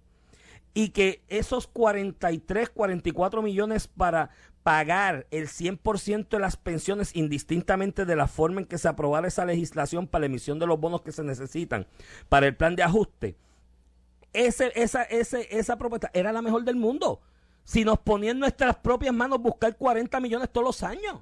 [0.75, 4.31] y que esos 43, 44 millones para
[4.63, 9.45] pagar el 100% de las pensiones indistintamente de la forma en que se aprobara esa
[9.45, 11.87] legislación para la emisión de los bonos que se necesitan
[12.29, 13.37] para el plan de ajuste.
[14.33, 17.21] Ese, esa, esa propuesta era la mejor del mundo.
[17.65, 21.21] Si nos ponían nuestras propias manos buscar 40 millones todos los años.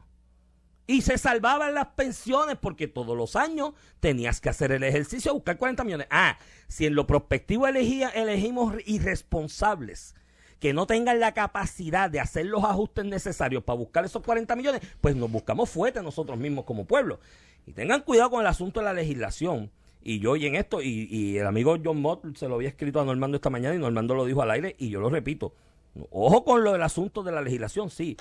[0.90, 5.56] Y se salvaban las pensiones porque todos los años tenías que hacer el ejercicio buscar
[5.56, 6.08] 40 millones.
[6.10, 10.16] Ah, si en lo prospectivo elegía, elegimos irresponsables
[10.58, 14.80] que no tengan la capacidad de hacer los ajustes necesarios para buscar esos 40 millones,
[15.00, 17.20] pues nos buscamos fuerte nosotros mismos como pueblo.
[17.68, 19.70] Y tengan cuidado con el asunto de la legislación.
[20.02, 23.00] Y yo y en esto, y, y el amigo John Mott se lo había escrito
[23.00, 25.54] a Normando esta mañana y Normando lo dijo al aire y yo lo repito.
[26.10, 28.16] Ojo con lo del asunto de la legislación, sí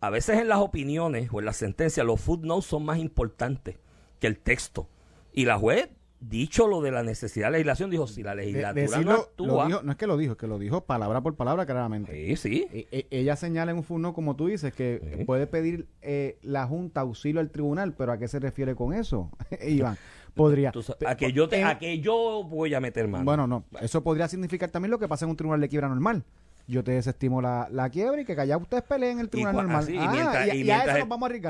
[0.00, 3.76] a veces en las opiniones o en las sentencias los footnotes son más importantes
[4.18, 4.88] que el texto.
[5.32, 5.88] Y la juez,
[6.20, 9.68] dicho lo de la necesidad de legislación, dijo, si la legislatura no actúa...
[9.68, 12.12] no es que lo dijo, es que lo dijo palabra por palabra claramente.
[12.12, 12.66] Sí, sí.
[12.72, 16.66] E, e, ella señala en un footnote, como tú dices, que puede pedir eh, la
[16.66, 19.30] Junta auxilio al tribunal, pero ¿a qué se refiere con eso,
[19.66, 19.96] Iván?
[20.34, 20.70] Podría.
[21.06, 23.24] a, que yo te, a que yo voy a meter mano.
[23.24, 23.64] Bueno, no.
[23.80, 26.24] Eso podría significar también lo que pasa en un tribunal de quiebra normal
[26.66, 29.88] yo te desestimo la, la quiebra y que allá ustedes peleen en el tribunal normal.
[29.88, 30.54] y, mientras,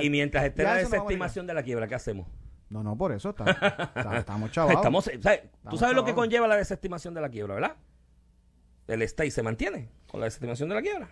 [0.05, 2.27] y, mientras, esté la desestimación de la quiebra, ¿qué hacemos?
[2.69, 3.31] No, no, por eso
[4.17, 4.77] estamos chavados.
[4.77, 5.11] Estamos,
[5.71, 7.77] Tú sabes lo que conlleva la desestimación de la quiebra, ¿verdad?
[8.89, 11.09] El stay se mantiene con la desestimación de la quiebra.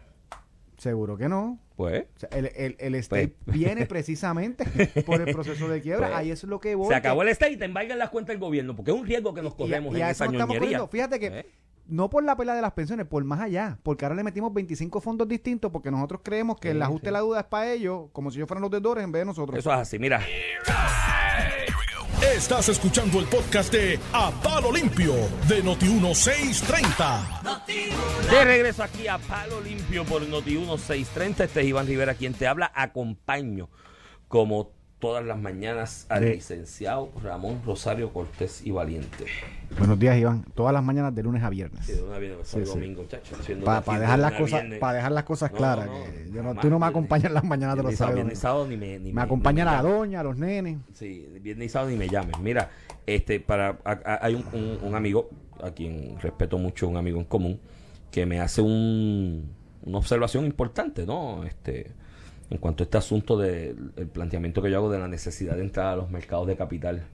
[0.76, 1.58] Seguro que no.
[1.76, 2.06] Pues.
[2.30, 3.56] el, el, el stay pues.
[3.56, 4.64] viene precisamente
[5.06, 6.08] por el proceso de quiebra.
[6.08, 6.18] Pues.
[6.18, 6.88] Ahí es lo que voy.
[6.88, 9.32] Se acabó el stay y te embargan las cuentas del gobierno, porque es un riesgo
[9.34, 10.86] que nos corremos en esa ñoñería.
[10.88, 11.46] Fíjate que ¿Eh?
[11.86, 15.00] No por la pela de las pensiones, por más allá, porque ahora le metimos 25
[15.00, 18.30] fondos distintos porque nosotros creemos que el ajuste de la duda es para ellos, como
[18.30, 19.58] si ellos fueran los deudores en vez de nosotros.
[19.58, 20.20] Eso es así, mira.
[22.34, 25.14] Estás escuchando el podcast de A Palo Limpio
[25.46, 27.60] de Noti1630.
[28.30, 31.44] De regreso aquí a Palo Limpio por Noti1630.
[31.44, 32.72] Este es Iván Rivera quien te habla.
[32.74, 33.68] Acompaño
[34.26, 34.72] como
[35.04, 39.26] todas las mañanas al licenciado Ramón Rosario Cortés y Valiente.
[39.76, 40.46] Buenos días, Iván.
[40.54, 41.84] Todas las mañanas de lunes a viernes.
[41.84, 43.36] Sí, de lunes a viernes, sí, domingo, chacho.
[43.66, 45.90] Para dejar, las cosas, para dejar las cosas claras.
[46.62, 48.14] tú no me acompañas las mañanas de los sábados.
[48.14, 50.78] Viernes sábado ni me, ni me, acompaña la doña, los nenes.
[50.94, 52.42] Sí, viernes y sábado ni me llamen.
[52.42, 52.70] Mira,
[53.04, 53.76] este, para,
[54.22, 55.28] hay un, un, amigo,
[55.62, 57.60] a quien respeto mucho, un amigo en común,
[58.10, 59.50] que me hace un,
[59.82, 61.44] una observación importante, ¿no?
[61.44, 61.92] Este
[62.54, 65.86] en cuanto a este asunto del planteamiento que yo hago de la necesidad de entrar
[65.86, 67.04] a los mercados de capital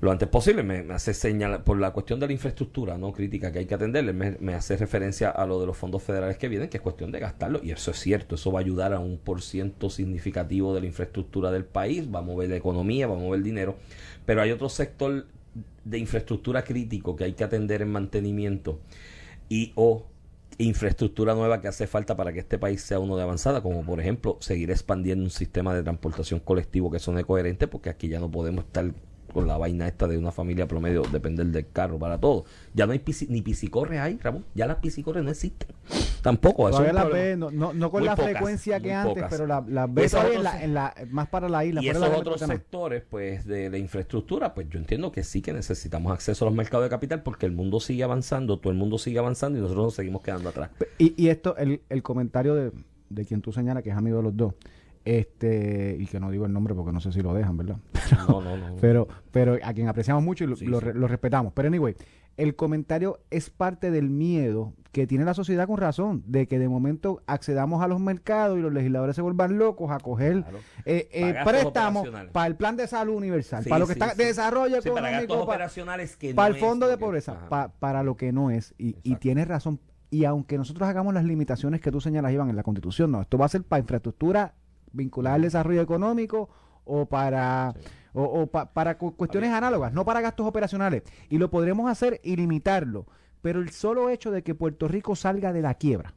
[0.00, 0.62] lo antes posible.
[0.62, 4.12] Me, hace señalar, por la cuestión de la infraestructura no crítica que hay que atenderle,
[4.12, 7.20] me, hace referencia a lo de los fondos federales que vienen, que es cuestión de
[7.20, 10.82] gastarlo, y eso es cierto, eso va a ayudar a un por ciento significativo de
[10.82, 13.76] la infraestructura del país, va a mover la economía, va a mover dinero,
[14.26, 15.26] pero hay otro sector
[15.84, 18.80] de infraestructura crítico que hay que atender en mantenimiento
[19.48, 20.06] y o
[20.58, 24.00] infraestructura nueva que hace falta para que este país sea uno de avanzada, como por
[24.00, 28.30] ejemplo seguir expandiendo un sistema de transportación colectivo que son coherente, porque aquí ya no
[28.30, 28.92] podemos estar
[29.34, 32.46] con la vaina esta de una familia promedio depender del carro para todo.
[32.72, 34.46] Ya no hay ni piscicorre ahí, Ramón.
[34.54, 35.68] Ya las piscicorres no existen.
[36.22, 36.70] Tampoco.
[36.70, 36.82] Eso
[37.36, 41.48] no, no, con la frecuencia que antes, pero las la ves en la, más para
[41.48, 41.82] la isla.
[41.82, 46.12] Y esos otros sectores pues de la infraestructura, pues yo entiendo que sí que necesitamos
[46.12, 49.18] acceso a los mercados de capital porque el mundo sigue avanzando, todo el mundo sigue
[49.18, 50.70] avanzando y nosotros nos seguimos quedando atrás.
[50.98, 52.72] Y, y esto, el, el comentario de,
[53.10, 54.54] de quien tú señalas, que es amigo de los dos,
[55.04, 57.76] este y que no digo el nombre porque no sé si lo dejan, ¿verdad?
[58.10, 58.76] Pero, no, no, no.
[58.80, 61.52] pero, pero a quien apreciamos mucho y lo, respetamos.
[61.54, 61.96] Pero anyway,
[62.36, 66.68] el comentario es parte del miedo que tiene la sociedad con razón, de que de
[66.68, 70.44] momento accedamos a los mercados y los legisladores se vuelvan locos a coger
[70.84, 74.76] eh, eh, préstamos para el plan de salud universal, para lo que está de desarrollo
[74.76, 78.74] económico, para, operacionales que para el fondo de pobreza, para lo que no es.
[78.78, 79.80] Y, y tienes razón.
[80.10, 83.36] Y aunque nosotros hagamos las limitaciones que tú señalas, Iván, en la Constitución, no, esto
[83.36, 84.54] va a ser para infraestructura
[84.94, 86.48] vinculada al desarrollo económico
[86.84, 87.74] o para
[88.14, 91.02] o, para cuestiones análogas, no para gastos operacionales.
[91.28, 93.06] Y lo podremos hacer y limitarlo.
[93.42, 96.14] Pero el solo hecho de que Puerto Rico salga de la quiebra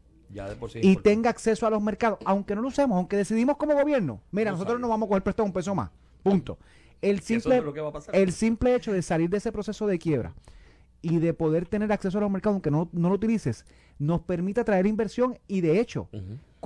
[0.82, 4.52] y tenga acceso a los mercados, aunque no lo usemos, aunque decidimos como gobierno, mira,
[4.52, 5.90] nosotros no vamos a coger prestado un peso más.
[6.24, 6.58] Punto.
[7.02, 7.62] El simple,
[8.14, 10.34] el simple hecho de salir de ese proceso de quiebra
[11.02, 13.66] y de poder tener acceso a los mercados, aunque no, no lo utilices,
[14.00, 16.10] nos permite atraer inversión y de hecho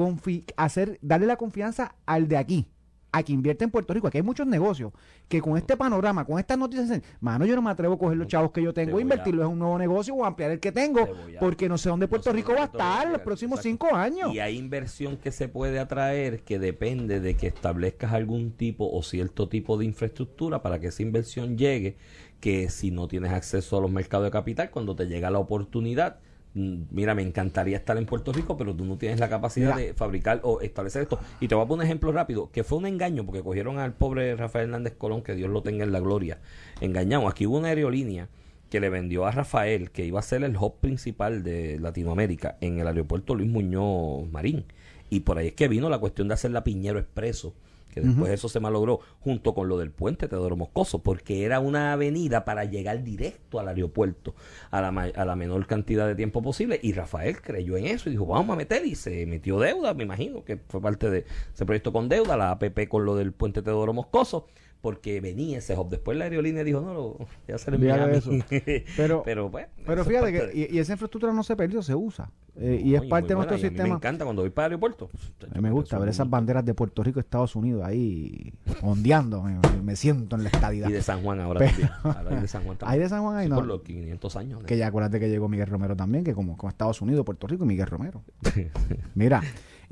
[0.01, 2.65] confi- hacer, darle la confianza al de aquí,
[3.13, 4.07] a que invierte en Puerto Rico.
[4.07, 4.93] Aquí hay muchos negocios
[5.27, 8.17] que con este panorama, con estas noticias, dicen, mano, yo no me atrevo a coger
[8.17, 10.71] los chavos que yo tengo e invertirlos en un nuevo negocio o ampliar el que
[10.71, 13.09] tengo, Te voy a- porque no sé dónde Puerto no sé Rico va a estar
[13.11, 13.85] los próximos exacto.
[13.87, 14.33] cinco años.
[14.33, 19.03] Y hay inversión que se puede atraer que depende de que establezcas algún tipo o
[19.03, 21.97] cierto tipo de infraestructura para que esa inversión llegue,
[22.39, 26.19] que si no tienes acceso a los mercados de capital, cuando te llega la oportunidad,
[26.53, 29.87] mira, me encantaría estar en Puerto Rico, pero tú no tienes la capacidad Mira.
[29.87, 31.19] de fabricar o establecer esto.
[31.39, 33.93] Y te voy a poner un ejemplo rápido, que fue un engaño, porque cogieron al
[33.93, 36.39] pobre Rafael Hernández Colón, que Dios lo tenga en la gloria,
[36.81, 37.27] engañado.
[37.27, 38.27] Aquí hubo una aerolínea
[38.69, 42.79] que le vendió a Rafael, que iba a ser el hub principal de Latinoamérica en
[42.79, 44.65] el aeropuerto Luis Muñoz Marín.
[45.09, 47.53] Y por ahí es que vino la cuestión de hacer la Piñero Expreso,
[47.91, 51.93] que después eso se malogró, junto con lo del puente Teodoro Moscoso, porque era una
[51.93, 54.33] avenida para llegar directo al aeropuerto
[54.71, 56.79] a la, a la menor cantidad de tiempo posible.
[56.81, 60.03] Y Rafael creyó en eso y dijo, vamos a meter, y se metió deuda, me
[60.03, 63.61] imagino que fue parte de ese proyecto con deuda, la APP con lo del puente
[63.61, 64.47] Teodoro Moscoso,
[64.81, 65.89] porque venía ese hub.
[65.89, 67.17] Después la aerolínea dijo, no, lo,
[67.47, 68.31] ya se le eso.
[68.97, 71.93] Pero- pero, pues, Pero fíjate que de- y, y esa infraestructura no se perdió, se
[71.95, 72.31] usa.
[72.57, 73.95] Eh, y es parte de nuestro buena, y a mí Me sistema.
[73.95, 75.09] encanta cuando voy para el aeropuerto.
[75.49, 79.41] A mí me gusta ver esas banderas de Puerto Rico y Estados Unidos ahí ondeando.
[79.43, 80.89] Me, me siento en la estadidad.
[80.89, 81.91] Y de San Juan ahora Pero- también.
[82.03, 82.93] Ahora hay de San Juan también.
[82.93, 83.55] Hay de San Juan ahí, Sí, no.
[83.55, 84.63] Por los 500 años.
[84.63, 87.63] Que ya acuérdate que llegó Miguel Romero también, que como, como Estados Unidos, Puerto Rico
[87.63, 88.21] y Miguel Romero.
[89.15, 89.41] Mira,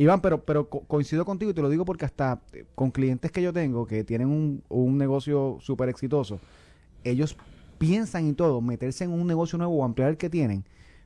[0.04, 3.32] Iván, pero, pero co- coincido contigo y te lo digo porque hasta eh, con clientes
[3.32, 6.40] que yo tengo que tienen un, un negocio súper exitoso,
[7.04, 7.36] ellos
[7.78, 10.64] piensan y todo, meterse en un negocio nuevo o ampliar el que tienen,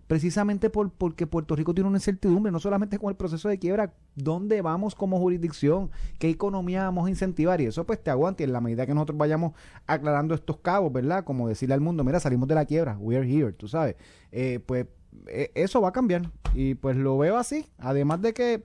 [0.07, 3.93] precisamente por, porque Puerto Rico tiene una incertidumbre, no solamente con el proceso de quiebra,
[4.15, 8.53] dónde vamos como jurisdicción, qué economía vamos a incentivar y eso pues te aguante en
[8.53, 9.53] la medida que nosotros vayamos
[9.87, 11.23] aclarando estos cabos, ¿verdad?
[11.23, 13.95] Como decirle al mundo, mira, salimos de la quiebra, we are here, tú sabes,
[14.31, 14.85] Eh, pues
[15.27, 18.63] eh, eso va a cambiar y pues lo veo así, además de que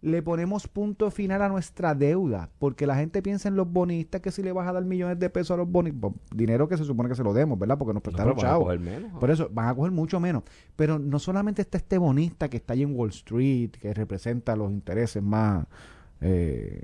[0.00, 4.30] le ponemos punto final a nuestra deuda, porque la gente piensa en los bonistas que
[4.30, 7.08] si le vas a dar millones de pesos a los bonistas, dinero que se supone
[7.08, 7.76] que se lo demos, ¿verdad?
[7.78, 8.78] Porque nos No, prestaron chavos.
[8.78, 9.18] menos.
[9.18, 10.44] Por eso van a coger mucho menos.
[10.76, 14.70] Pero no solamente está este bonista que está ahí en Wall Street, que representa los
[14.70, 15.66] intereses más
[16.20, 16.80] eh,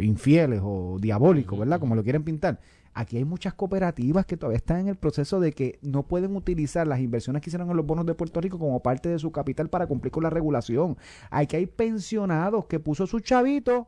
[0.00, 1.80] infieles o diabólicos, ¿verdad?
[1.80, 2.60] Como lo quieren pintar.
[2.98, 6.84] Aquí hay muchas cooperativas que todavía están en el proceso de que no pueden utilizar
[6.84, 9.70] las inversiones que hicieron en los bonos de Puerto Rico como parte de su capital
[9.70, 10.98] para cumplir con la regulación.
[11.30, 13.86] Aquí hay pensionados que puso su chavito,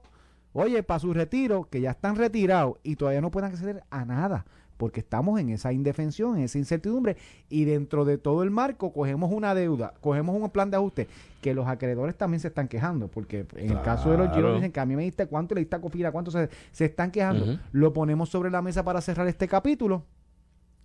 [0.52, 4.46] oye, para su retiro, que ya están retirados y todavía no pueden acceder a nada
[4.80, 7.18] porque estamos en esa indefensión, en esa incertidumbre,
[7.50, 11.06] y dentro de todo el marco cogemos una deuda, cogemos un plan de ajuste,
[11.42, 14.72] que los acreedores también se están quejando, porque en el caso de los giros dicen
[14.72, 17.58] que a mí me diste cuánto le diste a Cofira, cuánto se, se están quejando.
[17.72, 20.02] Lo ponemos sobre la mesa para cerrar este capítulo.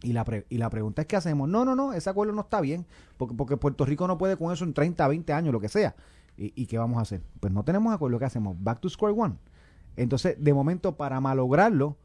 [0.04, 1.48] Y la, pre- y la pregunta es, ¿qué hacemos?
[1.48, 2.86] No, no, no, ese acuerdo no está bien,
[3.18, 5.96] porque, porque Puerto Rico no puede con eso en 30, 20 años, lo que sea.
[6.38, 7.22] ¿Y, y qué vamos a hacer?
[7.40, 8.56] Pues no tenemos acuerdo, ¿qué hacemos?
[8.62, 9.36] Back to square one.
[9.96, 11.96] Entonces, de momento, para malograrlo,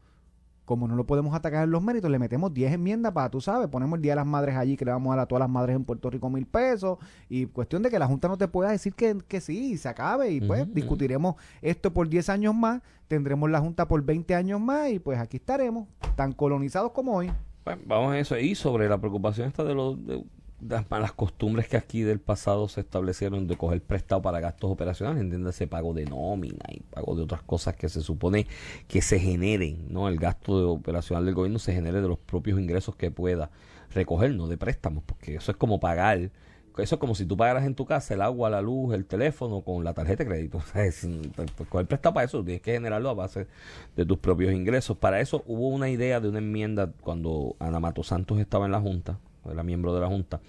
[0.71, 3.67] como no lo podemos atacar en los méritos, le metemos 10 enmiendas para, tú sabes,
[3.67, 5.49] ponemos el Día de las Madres allí, que le vamos a dar a todas las
[5.49, 8.71] madres en Puerto Rico mil pesos, y cuestión de que la Junta no te pueda
[8.71, 12.81] decir que, que sí, y se acabe, y pues discutiremos esto por 10 años más,
[13.09, 17.29] tendremos la Junta por 20 años más, y pues aquí estaremos, tan colonizados como hoy.
[17.65, 18.39] Bueno, vamos a eso.
[18.39, 20.23] Y sobre la preocupación esta de, los, de
[20.67, 25.21] las malas costumbres que aquí del pasado se establecieron de coger prestado para gastos operacionales,
[25.21, 28.47] entiéndase pago de nómina y pago de otras cosas que se supone
[28.87, 30.07] que se generen, ¿no?
[30.07, 33.49] El gasto de operacional del gobierno se genere de los propios ingresos que pueda
[33.93, 36.31] recoger, no de préstamos, porque eso es como pagar.
[36.77, 39.61] Eso es como si tú pagaras en tu casa el agua, la luz, el teléfono
[39.61, 40.59] con la tarjeta de crédito.
[40.75, 43.47] O es, pues, pues, coger prestado para eso, tienes que generarlo a base
[43.95, 44.95] de tus propios ingresos.
[44.97, 48.79] Para eso hubo una idea de una enmienda cuando Ana Mato Santos estaba en la
[48.79, 50.41] Junta, era miembro de la Junta,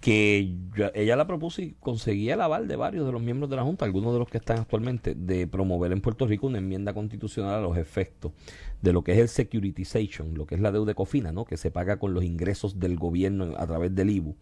[0.00, 0.56] que
[0.94, 3.84] ella la propuso y conseguía el aval de varios de los miembros de la Junta,
[3.84, 7.60] algunos de los que están actualmente, de promover en Puerto Rico una enmienda constitucional a
[7.60, 8.32] los efectos
[8.80, 11.44] de lo que es el securitization, lo que es la deuda cofina, ¿no?
[11.44, 14.36] que se paga con los ingresos del gobierno a través del IBU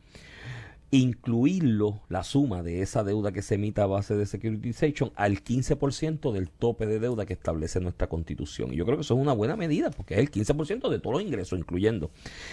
[0.90, 6.32] incluirlo, la suma de esa deuda que se emita a base de securitization, al 15%
[6.32, 8.72] del tope de deuda que establece nuestra constitución.
[8.72, 11.14] Y yo creo que eso es una buena medida, porque es el 15% de todos
[11.14, 12.10] los ingresos, incluyendo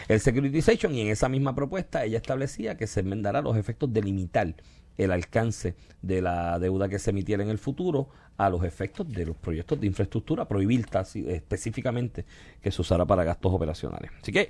[0.08, 4.02] el securitization, y en esa misma propuesta ella establecía que se enmendará los efectos de
[4.02, 4.56] limitar
[4.98, 9.26] el alcance de la deuda que se emitiera en el futuro a los efectos de
[9.26, 12.26] los proyectos de infraestructura, prohibir casi- específicamente
[12.62, 14.12] que se usara para gastos operacionales.
[14.22, 14.50] Así que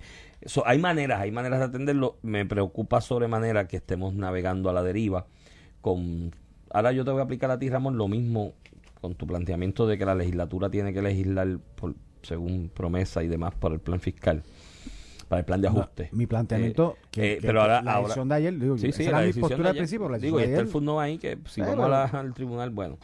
[0.66, 2.18] hay maneras, hay maneras de atenderlo.
[2.24, 5.28] Me preocupa sobremanera que estemos navegando a la deriva
[5.82, 6.34] con...
[6.72, 8.54] Ahora yo te voy a aplicar a ti, Ramón, lo mismo
[9.02, 13.54] con tu planteamiento de que la legislatura tiene que legislar por, según promesa y demás
[13.54, 14.44] por el plan fiscal.
[15.28, 16.10] Para el plan de ajuste.
[16.12, 18.88] Mi planteamiento, Eh, que, eh, que pero ahora, la ahora decisión de ayer, digo, sí,
[18.88, 19.82] esa sí, era la mi decisión postura de al ayer.
[19.82, 21.86] principio, la digo, decisión y de está el ayer- footnote ahí que si Eh, vamos
[21.86, 22.98] a la- al tribunal, bueno,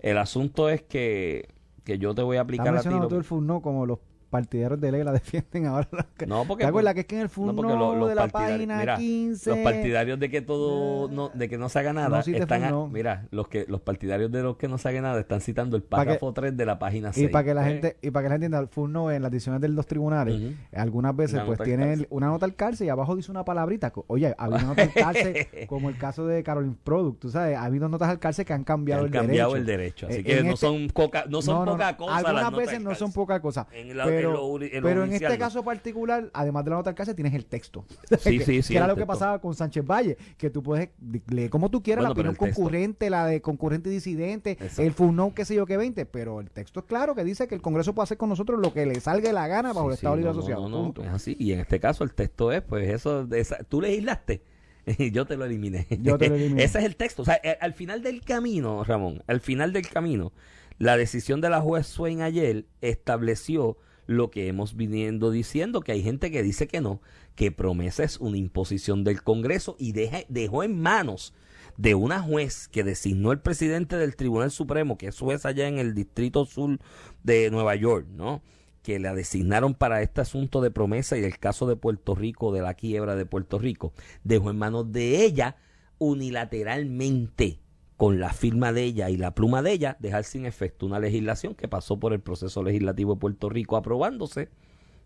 [0.00, 1.48] el asunto es que,
[1.84, 2.88] que yo te voy a aplicar a ti.
[2.90, 3.98] lo- todo el FUNO como los
[4.30, 5.88] partidarios de ley la defienden ahora.
[6.26, 8.08] No, porque ¿Te acuerdas por- que es que en el no, FUNO porque lo- los
[8.08, 9.50] de la partidarios- página mira, 15...
[9.50, 12.86] Los partidarios de que todo no, de que no se haga nada No están a-
[12.88, 15.82] mira, los que los partidarios de los que no se haga nada están citando el
[15.82, 17.26] Pa' que- párrafo 3 de la página 6.
[17.26, 17.72] Y para que la ¿eh?
[17.72, 20.54] gente y para que la gente entienda, el FUNO en las decisiones de los tribunales,
[20.72, 22.00] algunas veces Una pues nota al tiene cárcel.
[22.00, 23.92] el- una nota al cárcel y abajo dice una palabrita.
[24.08, 27.64] Oye, había una nota al cárcel, como el caso de Caroline Product, tú sabes, ha
[27.64, 29.56] habido notas al cárcel que han Que cambiado han el cambiado derecho.
[29.60, 31.96] el derecho, así Eh, que no este- son coca, no son No, poca no.
[31.96, 33.66] cosa las Algunas notas veces no son poca cosa.
[33.72, 36.96] En la- pero lo lo pero en este caso particular, además de la nota al
[36.96, 37.84] cárcel, tienes el texto.
[38.18, 40.90] Sí, que, sí, sí, que era lo que pasaba con Sánchez Valle, que tú puedes
[41.28, 44.82] leer como tú quieras Bueno, la opinión concurrente, la de concurrente disidente, Exacto.
[44.82, 47.54] el FUNO, qué sé yo, qué 20, pero el texto es claro que dice que
[47.54, 49.88] el Congreso puede hacer con nosotros lo que le salga de la gana bajo Sí,
[49.88, 50.68] el Estado sí, Libre no, Asociado.
[50.68, 51.36] no, no, es así.
[51.38, 54.42] Y en este caso el texto es, pues eso, de esa- tú legislaste.
[54.98, 55.86] y Yo te lo eliminé.
[56.00, 56.62] Yo te lo eliminé.
[56.64, 57.22] Ese es el texto.
[57.22, 60.32] O sea, eh, al final del camino, Ramón, al final del camino,
[60.78, 63.76] la decisión de la juez Swain ayer estableció
[64.06, 67.00] lo que hemos viniendo diciendo, que hay gente que dice que no,
[67.34, 71.34] que promesa es una imposición del Congreso y deja- dejó en manos
[71.76, 75.78] de una juez que designó el presidente del Tribunal Supremo, que es juez allá en
[75.78, 76.78] el Distrito Sur
[77.22, 78.42] de Nueva York, ¿no?
[78.82, 82.62] Que la designaron para este asunto de promesa y el caso de Puerto Rico, de
[82.62, 83.92] la quiebra de Puerto Rico,
[84.24, 85.56] dejó en manos de ella
[85.98, 87.58] unilateralmente
[87.96, 91.54] con la firma de ella y la pluma de ella, dejar sin efecto una legislación
[91.54, 94.50] que pasó por el proceso legislativo de Puerto Rico aprobándose,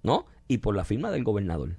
[0.02, 0.26] ¿no?
[0.48, 1.76] Y por la firma del gobernador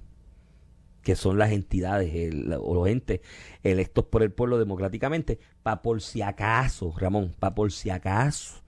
[1.02, 3.20] que son las entidades o los entes
[3.62, 8.62] electos por el pueblo democráticamente, para por si acaso, Ramón, para por si acaso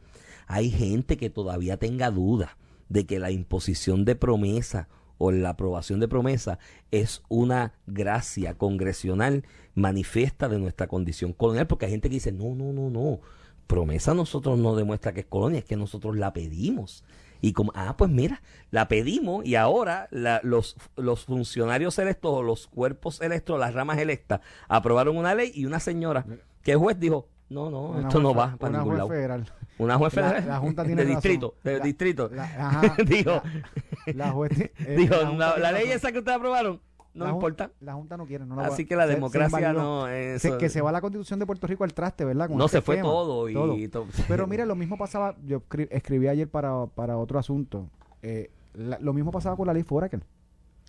[0.46, 2.57] hay gente que todavía tenga duda
[2.88, 6.59] de que la imposición de promesa o la aprobación de promesa
[6.90, 12.55] es una gracia congresional manifiesta de nuestra condición colonial, porque hay gente que dice, no,
[12.55, 13.20] no, no, no,
[13.66, 17.05] promesa nosotros no demuestra que es colonia, es que nosotros la pedimos.
[17.40, 22.42] Y como, ah, pues mira, la pedimos y ahora la- los, los funcionarios electos o
[22.42, 26.24] los cuerpos electos, las ramas electas, aprobaron una ley y una señora
[26.62, 29.09] que el juez dijo, no, no, Una esto no va para ningún lado.
[29.11, 29.44] federal.
[29.78, 31.22] Una juez La- federal la Junta tiene de razón.
[31.22, 32.30] distrito, de La- distrito.
[32.32, 33.42] La, ajá, dijo,
[34.14, 35.96] la, juez eh, dijo, la ley razón.
[35.96, 36.80] esa que ustedes aprobaron
[37.14, 37.70] no La importa.
[37.80, 38.44] La Junta no quiere.
[38.44, 41.00] No la Así va- que la se- se democracia no eso- que se va la
[41.00, 42.48] constitución de Puerto Rico al traste, ¿verdad?
[42.48, 45.87] Con No, este se fue todo y to- Pero mira, lo mismo pasaba, yo escri-
[45.92, 47.88] escribí ayer para, para otro asunto.
[48.22, 50.22] Eh, la- lo mismo pasaba con la ley Foraker.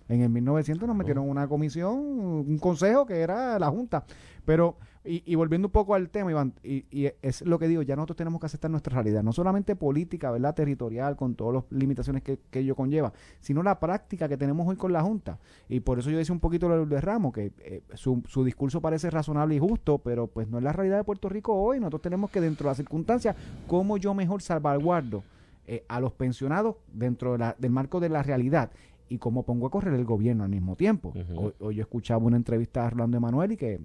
[0.08, 4.04] En el 1900 nos metieron una comisión, un consejo que era la Junta.
[4.44, 7.82] Pero, y, y volviendo un poco al tema, Iván, y, y es lo que digo,
[7.82, 10.54] ya nosotros tenemos que aceptar nuestra realidad, no solamente política, ¿verdad?
[10.54, 14.76] Territorial, con todas las limitaciones que, que ello conlleva, sino la práctica que tenemos hoy
[14.76, 15.38] con la Junta.
[15.68, 18.80] Y por eso yo decía un poquito lo de Ramos, que eh, su, su discurso
[18.80, 21.78] parece razonable y justo, pero pues no es la realidad de Puerto Rico hoy.
[21.80, 23.34] Nosotros tenemos que, dentro de las circunstancias,
[23.66, 25.24] cómo yo mejor salvaguardo
[25.66, 28.70] eh, a los pensionados dentro de la- del marco de la realidad
[29.08, 31.10] y cómo pongo a correr el gobierno al mismo tiempo.
[31.10, 31.40] Ujú.
[31.46, 33.80] hoy, hoy yo escuchaba una entrevista a Rolando Emanuel y que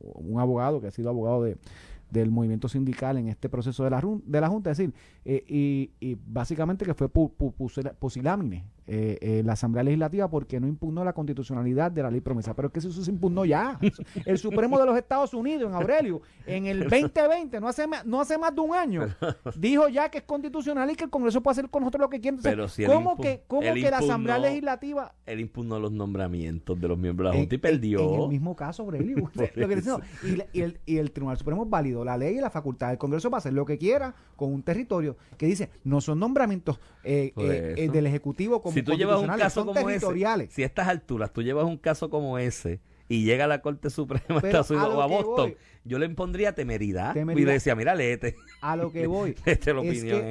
[0.00, 1.56] un abogado que ha sido abogado de,
[2.10, 5.44] del movimiento sindical en este proceso de la, run- de la Junta, es decir, eh,
[5.48, 7.08] y, y básicamente que fue
[7.98, 12.54] pusilámine eh, eh, la Asamblea Legislativa porque no impugnó la constitucionalidad de la ley promesa.
[12.54, 13.78] Pero es que eso se impugnó ya.
[14.26, 18.38] El Supremo de los Estados Unidos, en Aurelio, en el 2020, no hace, no hace
[18.38, 19.06] más de un año,
[19.56, 22.20] dijo ya que es constitucional y que el Congreso puede hacer con nosotros lo que
[22.20, 22.36] quiera.
[22.36, 25.92] Entonces, Pero si él ¿Cómo impu- que, cómo que la Asamblea Legislativa Él impugnó los
[25.92, 28.00] nombramientos de los miembros de la Junta y perdió.
[28.14, 29.16] En, el mismo caso, Aurelio.
[29.54, 29.82] Lo que
[30.24, 32.98] y, la- y el, y el Tribunal Supremo validó la ley y la facultad del
[32.98, 37.32] Congreso para hacer lo que quiera con un territorio que dice no son nombramientos eh,
[37.36, 40.88] eh, eh, del Ejecutivo como si tú llevas un caso como ese, si a estas
[40.88, 44.70] alturas tú llevas un caso como ese y llega a la Corte Suprema de Estados
[44.70, 45.56] Unidos o a Boston, voy-
[45.86, 49.70] yo le impondría temeridad, y le decía, mira, léete, A lo que voy es que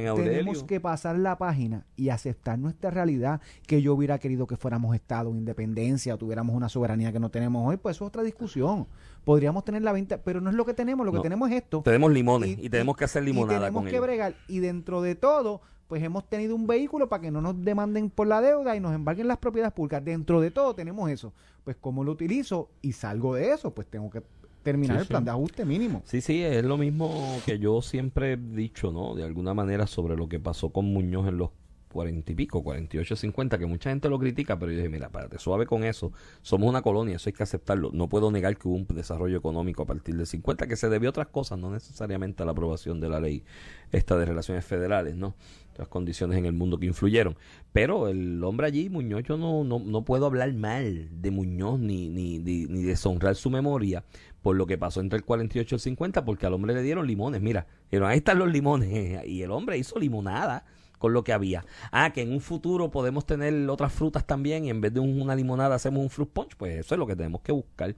[0.07, 4.57] en tenemos que pasar la página y aceptar nuestra realidad que yo hubiera querido que
[4.57, 8.23] fuéramos Estado, independencia o tuviéramos una soberanía que no tenemos hoy, pues eso es otra
[8.23, 8.87] discusión.
[9.23, 11.21] Podríamos tener la venta, pero no es lo que tenemos, lo que No.
[11.23, 11.83] tenemos es esto.
[11.83, 14.01] Tenemos limones y, tenemos que hacer y limonada tenemos con que ellos.
[14.07, 18.09] bregar y dentro de todo pues hemos tenido un vehículo para que no nos demanden
[18.09, 21.33] por la deuda y nos embarguen las propiedades públicas dentro de todo tenemos eso
[21.63, 24.21] pues cómo lo utilizo y salgo de eso pues tengo que
[24.63, 25.09] terminar Sí, el sí.
[25.09, 27.11] plan de ajuste mínimo Sí, sí, es lo mismo
[27.45, 29.13] que yo siempre he dicho, ¿no?
[29.13, 31.49] De alguna manera sobre lo que pasó con Muñoz en los
[31.93, 35.39] cuarenta y pico, 48, 50, que mucha gente lo critica, pero yo dije, mira, párate,
[35.39, 36.11] suave con eso.
[36.41, 37.91] Somos una colonia, eso hay que aceptarlo.
[37.93, 41.09] No puedo negar que hubo un desarrollo económico a partir del 50 que se debió
[41.09, 43.45] a otras cosas, no necesariamente a la aprobación de la ley
[43.93, 45.35] esta de relaciones federales, ¿no?
[45.77, 47.37] Las condiciones en el mundo que influyeron.
[47.71, 52.09] Pero el hombre allí, Muñoz, yo no, no, no puedo hablar mal de Muñoz ni,
[52.09, 54.03] ni, ni, deshonrar su memoria
[54.41, 57.07] por lo que pasó entre el 48 y el 50, porque al hombre le dieron
[57.07, 57.41] limones.
[57.41, 59.23] Mira, dijeron, ahí están los limones.
[59.25, 60.65] Y el hombre hizo limonada
[61.03, 61.65] con lo que había.
[61.91, 65.35] Ah, que en un futuro podemos tener otras frutas también y en vez de una
[65.35, 67.93] limonada hacemos un fruit punch, pues eso es lo que tenemos que buscar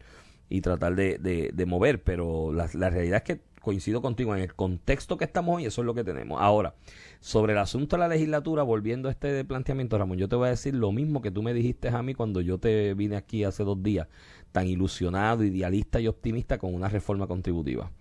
[0.50, 2.02] y tratar de, de, de mover.
[2.02, 5.86] Pero la, realidad es que coincido contigo en el contexto que estamos hoy, eso es
[5.86, 6.42] lo que tenemos.
[6.42, 6.74] Ahora,
[7.20, 10.50] sobre el asunto de la legislatura, volviendo a este planteamiento, Ramón, yo te voy a
[10.50, 13.64] decir lo mismo que tú me dijiste a mí cuando yo te vine aquí hace
[13.64, 14.08] dos días,
[14.52, 17.92] tan ilusionado, idealista y optimista con una reforma contributiva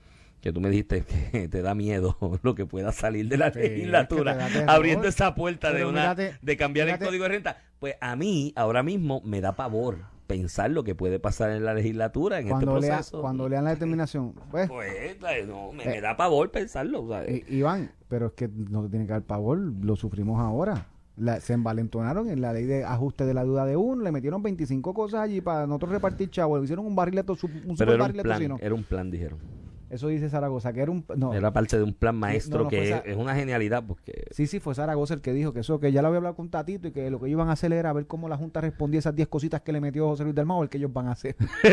[0.45, 3.59] que tú me dijiste que te da miedo lo que pueda salir de la Sí,
[3.61, 7.05] es que legislatura abriendo esa puerta de una mírate, de cambiar mírate.
[7.05, 10.95] el código de renta pues a mí ahora mismo me da pavor pensar lo que
[10.95, 14.69] puede pasar en la legislatura en Cuando, este lea, proceso cuando lean la determinación, pues,
[14.71, 15.87] pues eh, no, me, Eh.
[15.89, 17.43] me da pavor pensarlo ¿sabes?
[17.49, 20.87] I- Iván, pero es que no te tiene que dar pavor, lo sufrimos ahora.
[21.17, 24.43] La- se envalentonaron en la ley de ajuste de la deuda de uno, le metieron
[24.43, 28.13] 25 cosas allí para nosotros repartir chavos, le hicieron un barrileto, un super era un
[28.13, 29.39] plan era un plan dijeron
[29.91, 31.05] Eso dice Zaragoza, que era un...
[31.17, 34.47] No, era parte de un plan maestro no, no, que es, una genialidad porque Sí,
[34.47, 36.89] sí, fue Zaragoza el que dijo que eso, que ya lo había hablado con Tatito
[36.89, 39.01] y que lo que ellos iban a hacer era ver cómo la Junta respondía a
[39.01, 41.13] esas 10 cositas que le metió José Luis del Mao, el que ellos van a
[41.13, 41.37] hacer.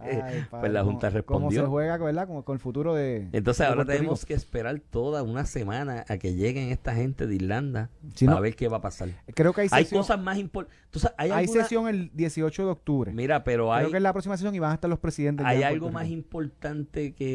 [0.00, 2.26] Ay, pues la Junta cómo- Cómo se respondió juega, ¿verdad?
[2.28, 3.28] Con, con el futuro de.
[3.32, 3.92] entonces de ahora Rico.
[3.92, 8.40] tenemos que esperar toda una semana a que lleguen esta gente de Irlanda Si para
[8.40, 11.48] ver qué va a pasar Creo que hay hay sesión, cosas más importantes hay, hay
[11.48, 13.12] sesión el 18 de octubre.
[13.12, 15.44] mira pero Creo hay que es la próxima sesión y van a estar los presidentes.
[15.46, 17.33] hay algo más importante que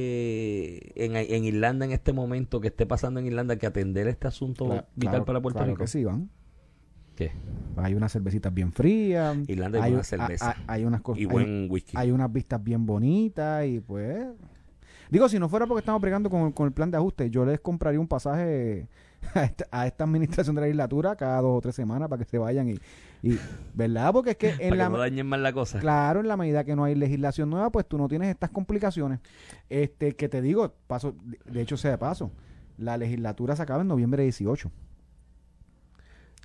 [0.96, 4.66] en, en Irlanda en este momento que esté pasando en Irlanda que atender este asunto
[4.96, 6.30] vital claro- para Puerto claro Rico que sí, van.
[7.16, 7.32] ¿Qué?
[7.78, 9.38] Hay unas cervecitas bien frías.
[9.48, 10.52] Irlanda hay hay, buena cerveza.
[10.52, 11.20] hay- hay unas cosas.
[11.20, 14.26] y hay- buen whisky hay unas vistas bien bonitas y pues
[15.10, 17.60] digo si no fuera porque estamos pregando con, con el plan de ajuste yo les
[17.60, 18.88] compraría un pasaje
[19.34, 22.30] a esta, a esta administración de la legislatura cada dos o tres semanas para que
[22.30, 22.76] se vayan y,
[23.22, 23.38] y
[23.74, 25.80] verdad porque es que en para la que no dañen más la cosa.
[25.80, 29.20] Claro en la medida que no hay legislación nueva pues tú no tienes estas complicaciones.
[29.70, 31.16] Este que te digo paso
[31.46, 32.32] de hecho sea de paso
[32.78, 34.72] la legislatura se acaba en noviembre 18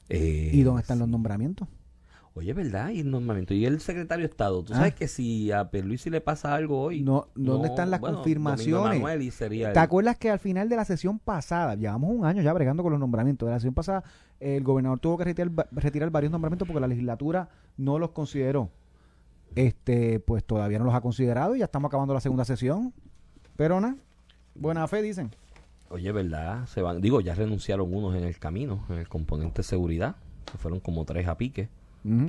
[0.09, 1.69] Eh, y dónde están los nombramientos
[2.35, 4.77] oye verdad y normalmente y el secretario de Estado tú Ah.
[4.79, 9.35] sabes que si a Pierluisi le pasa algo hoy No, ¿dónde están las bueno, confirmaciones?
[9.35, 12.83] Sería ¿Te acuerdas que al final de la sesión pasada, llevamos un año ya bregando
[12.83, 14.03] con los nombramientos, de la sesión pasada
[14.41, 18.69] el gobernador tuvo que retirar, retirar varios nombramientos porque la legislatura no los consideró.
[19.55, 22.93] Este, pues todavía no los ha considerado y ya estamos acabando la segunda sesión.
[23.57, 23.97] Pero nada,
[24.57, 25.31] buena fe dicen.
[25.89, 26.67] Oye, ¿verdad?
[26.67, 30.17] Se van, digo, ya renunciaron unos en el camino, en el componente seguridad.
[30.51, 31.69] Se fueron como tres a pique.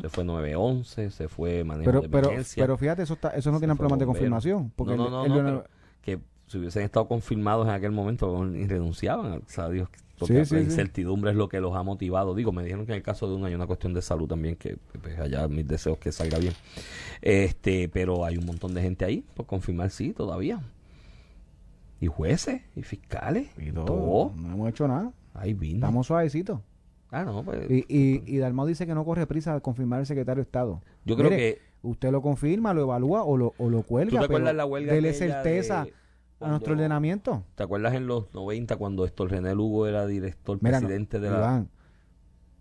[0.02, 2.64] Se fue 911, se fue manejo Pero, de pero, emergencia.
[2.64, 4.72] pero fíjate, eso, está, eso no fue problemas de confirmación.
[4.76, 5.64] Porque no, no, el no, pero
[6.02, 10.56] que si hubiesen estado confirmados en aquel momento ni renunciaban, sabe Dios, porque Sí, sí,
[10.56, 10.66] la sí.
[10.68, 12.36] incertidumbre es lo que los ha motivado.
[12.36, 14.56] Digo, me dijeron que en el caso de uno hay una cuestión de salud también,
[14.56, 16.54] que pues, allá mis deseos que salga bien.
[17.22, 20.62] Este, pero hay un montón de gente ahí por confirmar sí todavía.
[22.00, 24.34] Y jueces, y fiscales, y todo, todo.
[24.38, 25.12] no hemos hecho nada.
[25.34, 25.76] Ahí vino.
[25.76, 26.60] Estamos suavecitos.
[27.12, 30.06] Ah, no, pues, Y, y, y Dalmau dice que no corre prisa al confirmar el
[30.06, 30.82] secretario de Estado.
[31.06, 34.20] yo creo Mire, que Usted lo confirma, lo evalúa o lo, o lo cuelga.
[34.20, 35.94] ¿Tú te pero la huelga dele certeza de
[36.40, 37.44] a nuestro ordenamiento.
[37.56, 41.30] ¿Te acuerdas en los 90 cuando Héctor René Lugo era director, Mira, no, presidente de
[41.30, 41.38] la...
[41.38, 41.70] Iván,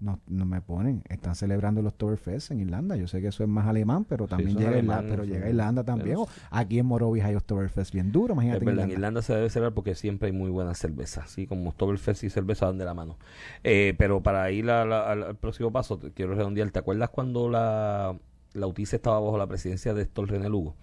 [0.05, 1.03] no, no me ponen.
[1.09, 2.95] Están celebrando el Oktoberfest en Irlanda.
[2.97, 5.49] Yo sé que eso es más alemán, pero también llega alemán, Irlanda, pero llega a
[5.49, 6.19] Irlanda también.
[6.51, 8.59] Aquí en Morovis hay Oktoberfest bien duro, Es imagínate.
[8.61, 8.95] en verdad, en Irlanda.
[9.09, 12.67] Irlanda se debe celebrar porque siempre hay muy buena cerveza, así como Oktoberfest y cerveza
[12.67, 13.17] van de la mano.
[13.63, 16.71] Eh, pero para ir a la- al, al próximo paso, te quiero redondear.
[16.71, 18.17] ¿Te acuerdas cuando la,
[18.53, 20.75] la estaba bajo la presidencia de Héctor René Lugo?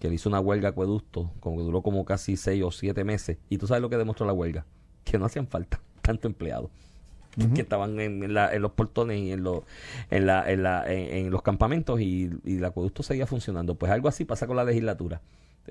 [0.00, 3.38] Que le hizo una huelga acueducto, como que duró como casi seis o siete meses.
[3.48, 4.64] ¿Y tú sabes lo que demostró la huelga?
[5.04, 6.26] Que no hacían falta tanto
[7.54, 9.60] que estaban en, en la- en los portones y en, los
[10.10, 13.74] en, la, en, la, en, en los campamentos y, y el acueducto seguía funcionando.
[13.74, 15.20] Pues algo así pasa con la legislatura.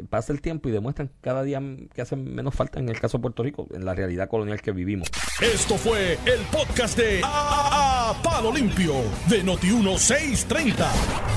[0.09, 1.61] Pasa el tiempo y demuestran cada día
[1.93, 4.71] que hacen menos falta en el caso de Puerto Rico, en la realidad colonial que
[4.71, 5.09] vivimos.
[5.41, 8.93] Esto fue el podcast de A, A- Palo Limpio
[9.27, 10.75] de Noti1630.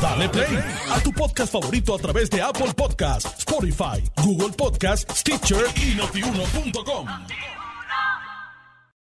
[0.00, 0.56] Dale play
[0.92, 7.08] a tu podcast favorito a través de Apple Podcasts, Spotify, Google Podcasts, Stitcher y notiuno.com.